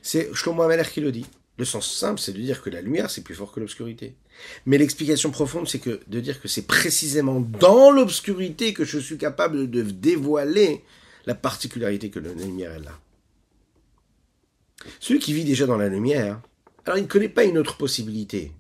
C'est 0.03 0.33
Shlomo 0.33 0.63
Ameler 0.63 0.85
qui 0.91 1.01
le 1.01 1.13
dit. 1.13 1.27
Le 1.59 1.65
sens 1.65 1.93
simple, 1.93 2.21
c'est 2.21 2.33
de 2.33 2.41
dire 2.41 2.63
que 2.63 2.71
la 2.71 2.81
lumière, 2.81 3.11
c'est 3.11 3.23
plus 3.23 3.35
fort 3.35 3.51
que 3.51 3.59
l'obscurité. 3.59 4.15
Mais 4.65 4.79
l'explication 4.79 5.33
profonde, 5.33 5.69
c'est 5.69 5.81
que 5.81 6.01
de 6.07 6.21
dire 6.21 6.41
que 6.41 6.47
c'est 6.47 6.67
précisément 6.67 7.41
dans 7.41 7.91
l'obscurité 7.91 8.73
que 8.73 8.85
je 8.85 8.99
suis 8.99 9.19
capable 9.19 9.69
de 9.69 9.83
dévoiler 9.83 10.85
la 11.27 11.35
particularité 11.35 12.11
que 12.11 12.21
la 12.21 12.33
lumière 12.33 12.73
est 12.75 12.81
là. 12.85 12.99
Celui 15.01 15.21
qui 15.21 15.33
vit 15.33 15.45
déjà 15.45 15.67
dans 15.67 15.77
la 15.77 15.89
lumière, 15.89 16.41
alors 16.85 16.99
il 16.99 17.03
ne 17.03 17.09
connaît 17.09 17.29
pas 17.29 17.45
une 17.45 17.59
autre 17.59 17.77
possibilité. 17.77 18.53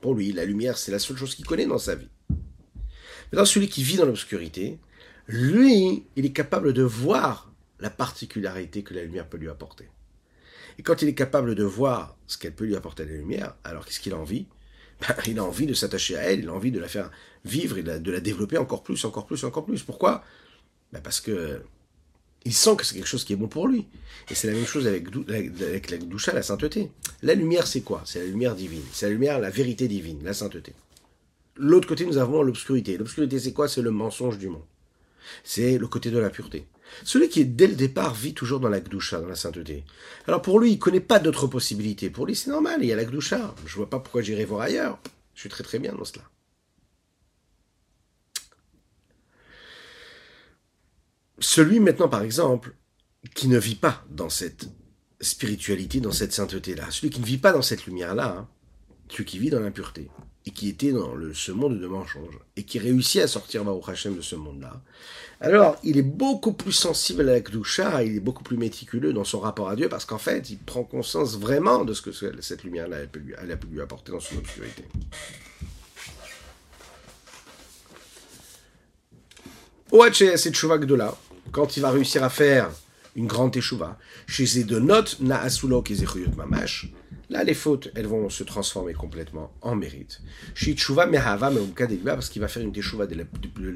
Pour 0.00 0.14
lui, 0.14 0.32
la 0.32 0.44
lumière, 0.44 0.78
c'est 0.78 0.92
la 0.92 0.98
seule 0.98 1.16
chose 1.16 1.34
qu'il 1.34 1.46
connaît 1.46 1.66
dans 1.66 1.78
sa 1.78 1.94
vie. 1.94 2.08
Maintenant, 3.30 3.44
celui 3.44 3.68
qui 3.68 3.82
vit 3.82 3.96
dans 3.96 4.04
l'obscurité, 4.04 4.78
lui, 5.26 6.04
il 6.16 6.26
est 6.26 6.32
capable 6.32 6.72
de 6.72 6.82
voir 6.82 7.52
la 7.80 7.90
particularité 7.90 8.82
que 8.82 8.94
la 8.94 9.02
lumière 9.02 9.28
peut 9.28 9.38
lui 9.38 9.48
apporter. 9.48 9.88
Et 10.78 10.82
quand 10.82 11.02
il 11.02 11.08
est 11.08 11.14
capable 11.14 11.54
de 11.54 11.64
voir 11.64 12.16
ce 12.26 12.38
qu'elle 12.38 12.54
peut 12.54 12.64
lui 12.64 12.76
apporter 12.76 13.04
la 13.04 13.12
lumière, 13.12 13.54
alors 13.64 13.84
qu'est-ce 13.84 14.00
qu'il 14.00 14.12
a 14.12 14.18
envie? 14.18 14.46
Ben, 15.00 15.14
Il 15.26 15.38
a 15.38 15.44
envie 15.44 15.66
de 15.66 15.74
s'attacher 15.74 16.16
à 16.16 16.22
elle, 16.22 16.40
il 16.40 16.48
a 16.48 16.52
envie 16.52 16.70
de 16.70 16.78
la 16.78 16.88
faire 16.88 17.10
vivre 17.44 17.78
et 17.78 17.82
de 17.82 18.10
la 18.10 18.20
développer 18.20 18.58
encore 18.58 18.82
plus, 18.82 19.04
encore 19.04 19.26
plus, 19.26 19.44
encore 19.44 19.64
plus. 19.64 19.82
Pourquoi? 19.82 20.24
Ben 20.92 21.00
Parce 21.00 21.20
que 21.20 21.62
il 22.44 22.54
sent 22.54 22.76
que 22.76 22.84
c'est 22.84 22.94
quelque 22.94 23.06
chose 23.06 23.24
qui 23.24 23.32
est 23.32 23.36
bon 23.36 23.48
pour 23.48 23.68
lui. 23.68 23.86
Et 24.30 24.34
c'est 24.34 24.46
la 24.46 24.54
même 24.54 24.66
chose 24.66 24.86
avec, 24.86 25.90
la 25.90 25.96
doucha, 25.98 26.32
la 26.32 26.42
sainteté. 26.42 26.90
La 27.22 27.34
lumière, 27.34 27.66
c'est 27.66 27.82
quoi? 27.82 28.02
C'est 28.04 28.20
la 28.20 28.26
lumière 28.26 28.54
divine. 28.54 28.82
C'est 28.92 29.06
la 29.06 29.12
lumière, 29.12 29.38
la 29.40 29.50
vérité 29.50 29.88
divine, 29.88 30.20
la 30.22 30.32
sainteté. 30.32 30.72
L'autre 31.56 31.88
côté, 31.88 32.06
nous 32.06 32.18
avons 32.18 32.42
l'obscurité. 32.42 32.96
L'obscurité, 32.96 33.38
c'est 33.38 33.52
quoi? 33.52 33.68
C'est 33.68 33.82
le 33.82 33.90
mensonge 33.90 34.38
du 34.38 34.48
monde. 34.48 34.64
C'est 35.44 35.78
le 35.78 35.86
côté 35.86 36.10
de 36.10 36.18
la 36.18 36.30
pureté. 36.30 36.66
Celui 37.04 37.28
qui, 37.28 37.44
dès 37.44 37.66
le 37.66 37.74
départ, 37.74 38.14
vit 38.14 38.34
toujours 38.34 38.60
dans 38.60 38.68
la 38.68 38.80
Gdusha, 38.80 39.20
dans 39.20 39.28
la 39.28 39.34
sainteté. 39.34 39.84
Alors 40.26 40.42
pour 40.42 40.60
lui, 40.60 40.70
il 40.70 40.74
ne 40.74 40.80
connaît 40.80 41.00
pas 41.00 41.18
d'autres 41.18 41.46
possibilités. 41.46 42.10
Pour 42.10 42.26
lui, 42.26 42.34
c'est 42.34 42.50
normal, 42.50 42.80
il 42.82 42.88
y 42.88 42.92
a 42.92 42.96
la 42.96 43.04
Gdusha. 43.04 43.54
Je 43.64 43.72
ne 43.72 43.76
vois 43.76 43.88
pas 43.88 43.98
pourquoi 43.98 44.22
j'irai 44.22 44.44
voir 44.44 44.62
ailleurs. 44.62 44.98
Je 45.34 45.40
suis 45.40 45.48
très 45.48 45.64
très 45.64 45.78
bien 45.78 45.94
dans 45.94 46.04
cela. 46.04 46.24
Celui 51.42 51.80
maintenant, 51.80 52.08
par 52.08 52.22
exemple, 52.22 52.76
qui 53.34 53.48
ne 53.48 53.58
vit 53.58 53.74
pas 53.74 54.04
dans 54.08 54.28
cette 54.28 54.68
spiritualité, 55.20 56.00
dans 56.00 56.12
cette 56.12 56.32
sainteté-là, 56.32 56.86
celui 56.90 57.10
qui 57.10 57.20
ne 57.20 57.26
vit 57.26 57.38
pas 57.38 57.52
dans 57.52 57.62
cette 57.62 57.86
lumière-là, 57.86 58.36
hein, 58.38 58.48
celui 59.08 59.24
qui 59.24 59.38
vit 59.38 59.50
dans 59.50 59.58
l'impureté, 59.58 60.08
et 60.46 60.52
qui 60.52 60.68
était 60.68 60.92
dans 60.92 61.14
le, 61.14 61.34
ce 61.34 61.50
monde 61.50 61.80
de 61.80 61.86
mensonge, 61.88 62.38
et 62.56 62.62
qui 62.62 62.78
réussit 62.78 63.22
à 63.22 63.26
sortir 63.26 63.64
Baruch 63.64 63.88
Hashem 63.88 64.16
de 64.16 64.20
ce 64.20 64.36
monde-là, 64.36 64.82
alors 65.40 65.76
il 65.82 65.98
est 65.98 66.02
beaucoup 66.02 66.52
plus 66.52 66.72
sensible 66.72 67.28
à 67.28 67.32
la 67.32 67.40
Kdusha, 67.40 68.04
il 68.04 68.16
est 68.16 68.20
beaucoup 68.20 68.44
plus 68.44 68.56
méticuleux 68.56 69.12
dans 69.12 69.24
son 69.24 69.40
rapport 69.40 69.68
à 69.68 69.74
Dieu, 69.74 69.88
parce 69.88 70.04
qu'en 70.04 70.18
fait, 70.18 70.48
il 70.48 70.58
prend 70.58 70.84
conscience 70.84 71.36
vraiment 71.36 71.84
de 71.84 71.92
ce 71.92 72.02
que 72.02 72.12
cette 72.40 72.62
lumière-là, 72.62 72.98
elle, 72.98 73.50
a 73.50 73.56
pu 73.56 73.66
lui 73.66 73.80
apporter 73.80 74.12
dans 74.12 74.20
son 74.20 74.36
obscurité. 74.36 74.84
Oache, 79.90 80.22
c'est 80.36 80.52
Gdola, 80.52 81.16
quand 81.52 81.76
il 81.76 81.80
va 81.80 81.90
réussir 81.90 82.24
à 82.24 82.30
faire 82.30 82.70
une 83.14 83.26
grande 83.26 83.52
teshuva, 83.52 83.98
chez 84.26 84.46
Zedonot, 84.46 85.04
Naasulo, 85.20 85.84
Mamash, 86.36 86.88
Là, 87.32 87.44
les 87.44 87.54
fautes, 87.54 87.90
elles 87.94 88.06
vont 88.06 88.28
se 88.28 88.44
transformer 88.44 88.92
complètement 88.92 89.54
en 89.62 89.74
mérite. 89.74 90.20
parce 92.04 92.28
qu'il 92.28 92.42
va 92.42 92.48
faire 92.48 92.62
une 92.62 92.72
teshuva 92.72 93.06
de 93.06 93.24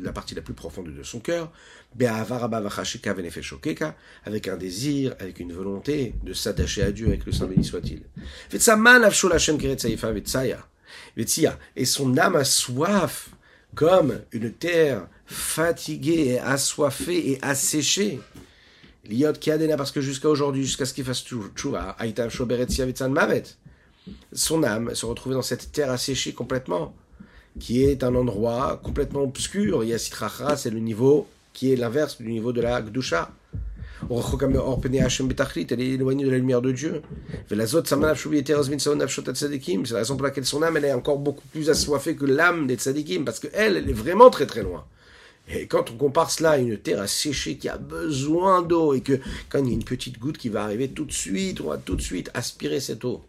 la, 0.03 0.13
partie 0.13 0.35
la 0.35 0.43
plus 0.43 0.53
profonde 0.53 0.95
de 0.95 1.03
son 1.03 1.21
cœur, 1.21 1.51
avec 4.27 4.49
un 4.49 4.57
désir, 4.59 5.15
avec 5.19 5.41
une 5.41 5.55
volonté 5.55 6.15
de 6.23 6.35
s'attacher 6.35 6.83
à 6.83 6.93
Dieu, 6.93 7.07
avec 7.07 7.25
le 7.25 7.33
Saint 7.33 7.47
béni 7.47 7.65
soit-il. 7.65 8.03
Et 11.77 11.85
son 11.87 12.19
âme 12.19 12.37
a 12.37 12.45
soif, 12.45 13.31
comme 13.75 14.21
une 14.33 14.53
terre 14.53 15.09
fatiguée 15.27 16.33
et 16.33 16.39
assoiffée 16.39 17.33
et 17.33 17.39
asséchée. 17.43 18.21
Liot 19.09 19.35
Kiadena, 19.35 19.77
parce 19.77 19.93
que 19.93 20.01
jusqu'à 20.01 20.29
aujourd'hui, 20.29 20.65
jusqu'à 20.65 20.85
ce 20.85 20.95
qu'il 20.95 21.05
fasse 21.05 21.25
Tchouva, 21.25 21.97
Aitam 22.01 23.13
Mavet, 23.13 23.45
son 24.33 24.65
âme 24.65 24.95
se 24.95 25.07
retrouvait 25.07 25.35
dans 25.35 25.43
cette 25.43 25.73
terre 25.73 25.91
asséchée 25.91 26.33
complètement, 26.33 26.95
qui 27.59 27.85
est 27.85 28.05
un 28.05 28.15
endroit 28.15 28.81
complètement 28.83 29.23
obscur. 29.23 29.85
Yassitracha, 29.85 30.57
c'est 30.57 30.71
le 30.71 30.81
niveau 30.81 31.29
qui 31.53 31.73
est 31.73 31.77
l'inverse 31.77 32.19
du 32.19 32.31
niveau 32.31 32.53
de 32.53 32.61
la 32.61 32.83
Gdusha. 32.83 33.31
Elle 34.11 35.81
est 35.81 35.95
éloignée 35.95 36.25
de 36.25 36.31
la 36.31 36.37
lumière 36.37 36.61
de 36.61 36.71
Dieu. 36.71 37.01
C'est 37.49 37.57
la 37.57 37.65
raison 37.65 37.83
pour 40.17 40.25
laquelle 40.25 40.45
son 40.45 40.63
âme 40.63 40.77
est 40.77 40.93
encore 40.93 41.19
beaucoup 41.19 41.49
plus 41.49 41.71
assoiffée 41.71 42.15
que 42.15 42.27
l'âme 42.27 42.67
des 42.67 42.77
tzadikim, 42.77 43.25
parce 43.25 43.41
qu'elle, 43.41 43.79
elle 43.79 43.89
est 43.89 43.95
vraiment 43.95 44.29
très 44.29 44.45
très 44.47 44.63
loin. 44.63 44.85
Et 45.49 45.67
quand 45.67 45.91
on 45.91 45.97
compare 45.97 46.31
cela 46.31 46.53
à 46.53 46.59
une 46.59 46.77
terre 46.77 47.01
asséchée 47.01 47.57
qui 47.57 47.69
a 47.69 47.79
besoin 47.79 48.63
d'eau 48.63 48.95
et 48.95 49.01
que 49.01 49.21
quand 49.49 49.61
il 49.61 49.69
y 49.69 49.71
a 49.71 49.75
une 49.75 49.85
petite 49.85 50.19
goutte 50.19 50.39
qui 50.39 50.49
va 50.49 50.65
arriver 50.65 50.89
tout 50.89 51.05
de 51.05 51.13
suite, 51.13 51.61
on 51.61 51.69
va 51.69 51.79
tout 51.79 51.95
de 51.95 52.03
suite 52.03 52.31
aspirer 52.35 52.81
cette 52.81 53.05
eau. 53.05 53.25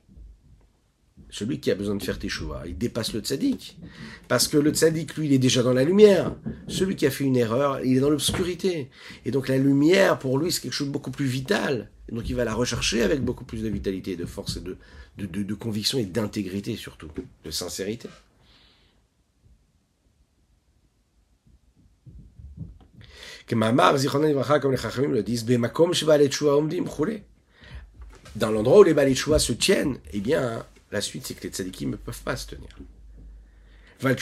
Celui 1.29 1.59
qui 1.59 1.69
a 1.69 1.75
besoin 1.75 1.95
de 1.95 2.03
faire 2.03 2.17
teshuva, 2.17 2.63
il 2.65 2.77
dépasse 2.77 3.13
le 3.13 3.19
tzaddik. 3.19 3.77
Parce 4.29 4.47
que 4.47 4.57
le 4.57 4.71
tzaddik, 4.71 5.15
lui, 5.17 5.27
il 5.27 5.33
est 5.33 5.39
déjà 5.39 5.61
dans 5.61 5.73
la 5.73 5.83
lumière. 5.83 6.33
Celui 6.67 6.95
qui 6.95 7.05
a 7.05 7.11
fait 7.11 7.25
une 7.25 7.35
erreur, 7.35 7.81
il 7.83 7.97
est 7.97 7.99
dans 7.99 8.09
l'obscurité. 8.09 8.89
Et 9.25 9.31
donc 9.31 9.49
la 9.49 9.57
lumière, 9.57 10.19
pour 10.19 10.39
lui, 10.39 10.51
c'est 10.51 10.61
quelque 10.61 10.73
chose 10.73 10.87
de 10.87 10.93
beaucoup 10.93 11.11
plus 11.11 11.25
vital. 11.25 11.91
Et 12.09 12.15
donc 12.15 12.29
il 12.29 12.35
va 12.35 12.45
la 12.45 12.53
rechercher 12.53 13.03
avec 13.03 13.21
beaucoup 13.21 13.43
plus 13.43 13.61
de 13.61 13.67
vitalité, 13.67 14.15
de 14.15 14.25
force 14.25 14.57
et 14.57 14.61
de, 14.61 15.43
de 15.43 15.53
conviction 15.53 15.99
et 15.99 16.05
d'intégrité 16.05 16.77
surtout, 16.77 17.09
de 17.43 17.51
sincérité. 17.51 18.07
Disent, 25.23 25.45
dans 28.35 28.51
l'endroit 28.51 28.79
où 28.79 28.83
les 28.83 28.93
Balechua 28.93 29.39
se 29.39 29.53
tiennent, 29.53 29.97
eh 30.13 30.19
bien, 30.19 30.63
la 30.91 31.01
suite, 31.01 31.25
c'est 31.25 31.33
que 31.33 31.43
les 31.43 31.49
tzadikim 31.49 31.91
ne 31.91 31.95
peuvent 31.95 32.21
pas 32.21 32.35
se 32.35 32.47
tenir. 32.47 32.69
C'est 33.99 34.19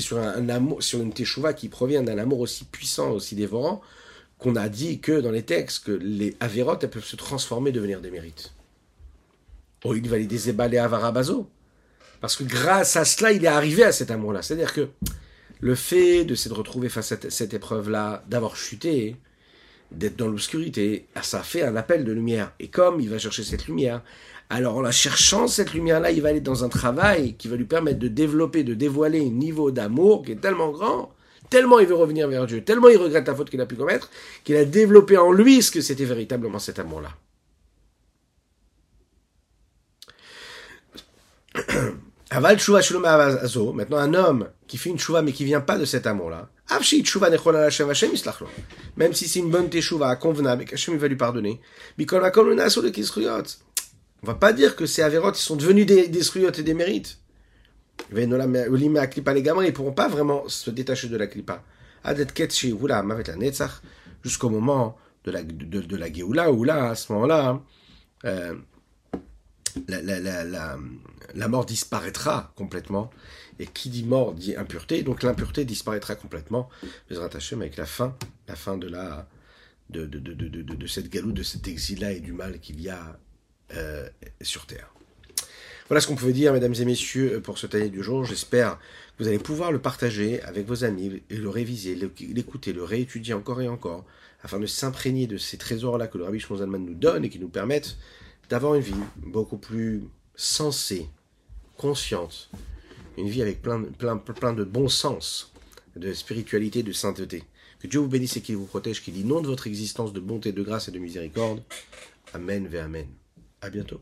sur, 0.00 0.18
un, 0.18 0.48
amour, 0.50 0.82
sur 0.82 1.00
une 1.00 1.12
teshuva 1.12 1.54
qui 1.54 1.68
provient 1.68 2.02
d'un 2.02 2.18
amour 2.18 2.40
aussi 2.40 2.64
puissant, 2.64 3.10
aussi 3.10 3.34
dévorant, 3.34 3.80
qu'on 4.38 4.54
a 4.54 4.68
dit 4.68 5.00
que 5.00 5.20
dans 5.20 5.30
les 5.30 5.42
textes, 5.42 5.84
que 5.84 5.92
les 5.92 6.36
avérotes, 6.40 6.84
elles 6.84 6.90
peuvent 6.90 7.04
se 7.04 7.16
transformer, 7.16 7.72
devenir 7.72 8.02
des 8.02 8.10
mérites. 8.10 8.52
Oh, 9.84 9.94
il 9.94 10.06
va 10.08 10.18
les 10.18 10.26
déséballer 10.26 10.78
avarabazo. 10.78 11.48
Parce 12.20 12.36
que 12.36 12.44
grâce 12.44 12.96
à 12.96 13.04
cela, 13.04 13.32
il 13.32 13.44
est 13.44 13.48
arrivé 13.48 13.82
à 13.82 13.92
cet 13.92 14.10
amour-là. 14.10 14.42
C'est-à-dire 14.42 14.74
que 14.74 14.88
le 15.60 15.74
fait 15.74 16.24
de 16.24 16.34
se 16.34 16.48
retrouver 16.48 16.88
face 16.88 17.12
à 17.12 17.16
cette 17.28 17.54
épreuve-là, 17.54 18.24
d'avoir 18.28 18.56
chuté, 18.56 19.16
d'être 19.92 20.16
dans 20.16 20.26
l'obscurité, 20.28 21.06
ah, 21.14 21.22
ça 21.22 21.42
fait 21.42 21.62
un 21.62 21.76
appel 21.76 22.04
de 22.04 22.12
lumière. 22.12 22.52
Et 22.58 22.68
comme 22.68 23.00
il 23.00 23.08
va 23.08 23.18
chercher 23.18 23.44
cette 23.44 23.66
lumière, 23.66 24.02
alors 24.50 24.76
en 24.76 24.80
la 24.80 24.90
cherchant, 24.92 25.46
cette 25.48 25.74
lumière-là, 25.74 26.10
il 26.10 26.22
va 26.22 26.30
aller 26.30 26.40
dans 26.40 26.64
un 26.64 26.68
travail 26.68 27.34
qui 27.34 27.48
va 27.48 27.56
lui 27.56 27.64
permettre 27.64 27.98
de 27.98 28.08
développer, 28.08 28.64
de 28.64 28.74
dévoiler 28.74 29.20
un 29.20 29.30
niveau 29.30 29.70
d'amour 29.70 30.24
qui 30.24 30.32
est 30.32 30.40
tellement 30.40 30.70
grand, 30.70 31.12
tellement 31.50 31.78
il 31.78 31.86
veut 31.86 31.94
revenir 31.94 32.28
vers 32.28 32.46
Dieu, 32.46 32.62
tellement 32.62 32.88
il 32.88 32.96
regrette 32.96 33.26
la 33.26 33.34
faute 33.34 33.50
qu'il 33.50 33.60
a 33.60 33.66
pu 33.66 33.76
commettre, 33.76 34.10
qu'il 34.44 34.56
a 34.56 34.64
développé 34.64 35.16
en 35.16 35.32
lui 35.32 35.62
ce 35.62 35.70
que 35.70 35.80
c'était 35.80 36.04
véritablement 36.04 36.58
cet 36.58 36.78
amour-là. 36.78 37.10
Aval 42.30 42.58
maintenant 43.74 43.98
un 43.98 44.14
homme 44.14 44.48
qui 44.66 44.78
fait 44.78 44.90
une 44.90 44.98
chouva 44.98 45.22
mais 45.22 45.32
qui 45.32 45.44
vient 45.44 45.60
pas 45.60 45.78
de 45.78 45.84
cet 45.84 46.06
amour-là, 46.06 46.48
même 48.96 49.12
si 49.12 49.28
c'est 49.28 49.38
une 49.38 49.50
bonne 49.50 49.70
teshuva 49.70 50.16
convenable 50.16 50.62
et 50.62 50.64
qu'Hachem 50.64 50.96
va 50.96 51.06
lui 51.06 51.16
pardonner, 51.16 51.60
on 54.22 54.26
va 54.26 54.34
pas 54.34 54.52
dire 54.52 54.74
que 54.74 54.86
ces 54.86 55.02
ils 55.02 55.34
sont 55.36 55.56
devenus 55.56 55.86
des, 55.86 56.08
des 56.08 56.36
et 56.58 56.62
des 56.62 56.74
mérites. 56.74 57.18
Ils 58.12 58.28
ne 58.28 59.70
pourront 59.70 59.92
pas 59.92 60.08
vraiment 60.08 60.48
se 60.48 60.70
détacher 60.70 61.08
de 61.08 61.16
la 61.16 61.26
klipa. 61.26 61.62
Jusqu'au 64.24 64.48
moment 64.50 64.96
de 65.24 65.30
la, 65.30 65.42
de, 65.42 65.80
de 65.80 65.96
la 65.96 66.12
Géoula, 66.12 66.52
où 66.52 66.68
à 66.70 66.94
ce 66.94 67.12
moment-là, 67.12 67.60
euh, 68.24 68.54
la, 69.88 71.48
mort 71.48 71.66
disparaîtra 71.66 72.52
complètement. 72.56 73.10
Et 73.58 73.66
qui 73.66 73.88
dit 73.88 74.04
mort 74.04 74.34
dit 74.34 74.54
impureté. 74.56 75.02
Donc 75.02 75.22
l'impureté 75.22 75.64
disparaîtra 75.64 76.14
complètement. 76.14 76.68
avec 77.10 77.76
la 77.76 77.86
fin, 77.86 78.16
la 78.48 78.56
fin 78.56 78.76
de 78.76 78.88
la 78.88 79.28
de, 79.90 80.04
de, 80.04 80.18
de, 80.18 80.34
de 80.48 80.86
cette 80.86 81.08
galoute, 81.08 81.34
de 81.34 81.42
cet 81.42 81.68
exil-là 81.68 82.12
et 82.12 82.20
du 82.20 82.32
mal 82.32 82.58
qu'il 82.58 82.80
y 82.80 82.88
a 82.88 83.18
euh, 83.74 84.08
sur 84.40 84.66
terre. 84.66 84.92
Voilà 85.88 86.00
ce 86.00 86.08
qu'on 86.08 86.16
pouvait 86.16 86.32
dire, 86.32 86.52
mesdames 86.52 86.74
et 86.74 86.84
messieurs, 86.84 87.40
pour 87.40 87.58
ce 87.58 87.66
année 87.76 87.88
du 87.88 88.02
jour. 88.02 88.24
J'espère 88.24 88.78
que 89.16 89.22
vous 89.22 89.28
allez 89.28 89.38
pouvoir 89.38 89.70
le 89.70 89.78
partager 89.78 90.42
avec 90.42 90.66
vos 90.66 90.82
amis 90.82 91.22
et 91.30 91.36
le 91.36 91.48
réviser, 91.48 91.94
l'écouter, 91.94 92.72
le 92.72 92.82
réétudier 92.82 93.34
encore 93.34 93.60
et 93.60 93.68
encore, 93.68 94.04
afin 94.42 94.58
de 94.58 94.66
s'imprégner 94.66 95.28
de 95.28 95.36
ces 95.36 95.58
trésors-là 95.58 96.08
que 96.08 96.18
le 96.18 96.24
Rabbi 96.24 96.40
Shmozalman 96.40 96.84
nous 96.84 96.94
donne 96.94 97.24
et 97.24 97.28
qui 97.28 97.38
nous 97.38 97.48
permettent 97.48 97.96
d'avoir 98.48 98.74
une 98.74 98.82
vie 98.82 98.94
beaucoup 99.16 99.58
plus 99.58 100.04
sensée, 100.34 101.08
consciente, 101.76 102.50
une 103.16 103.28
vie 103.28 103.42
avec 103.42 103.62
plein, 103.62 103.82
plein, 103.82 104.16
plein 104.16 104.52
de 104.52 104.64
bon 104.64 104.88
sens, 104.88 105.52
de 105.96 106.12
spiritualité, 106.12 106.82
de 106.82 106.92
sainteté. 106.92 107.44
Que 107.80 107.86
Dieu 107.86 108.00
vous 108.00 108.08
bénisse 108.08 108.36
et 108.36 108.40
qu'il 108.40 108.56
vous 108.56 108.66
protège, 108.66 109.02
qu'il 109.02 109.16
inonde 109.16 109.46
votre 109.46 109.66
existence 109.66 110.12
de 110.12 110.20
bonté, 110.20 110.52
de 110.52 110.62
grâce 110.62 110.88
et 110.88 110.92
de 110.92 110.98
miséricorde. 110.98 111.62
Amen, 112.32 112.66
ve 112.66 112.76
Amen. 112.76 113.06
À 113.60 113.70
bientôt. 113.70 114.00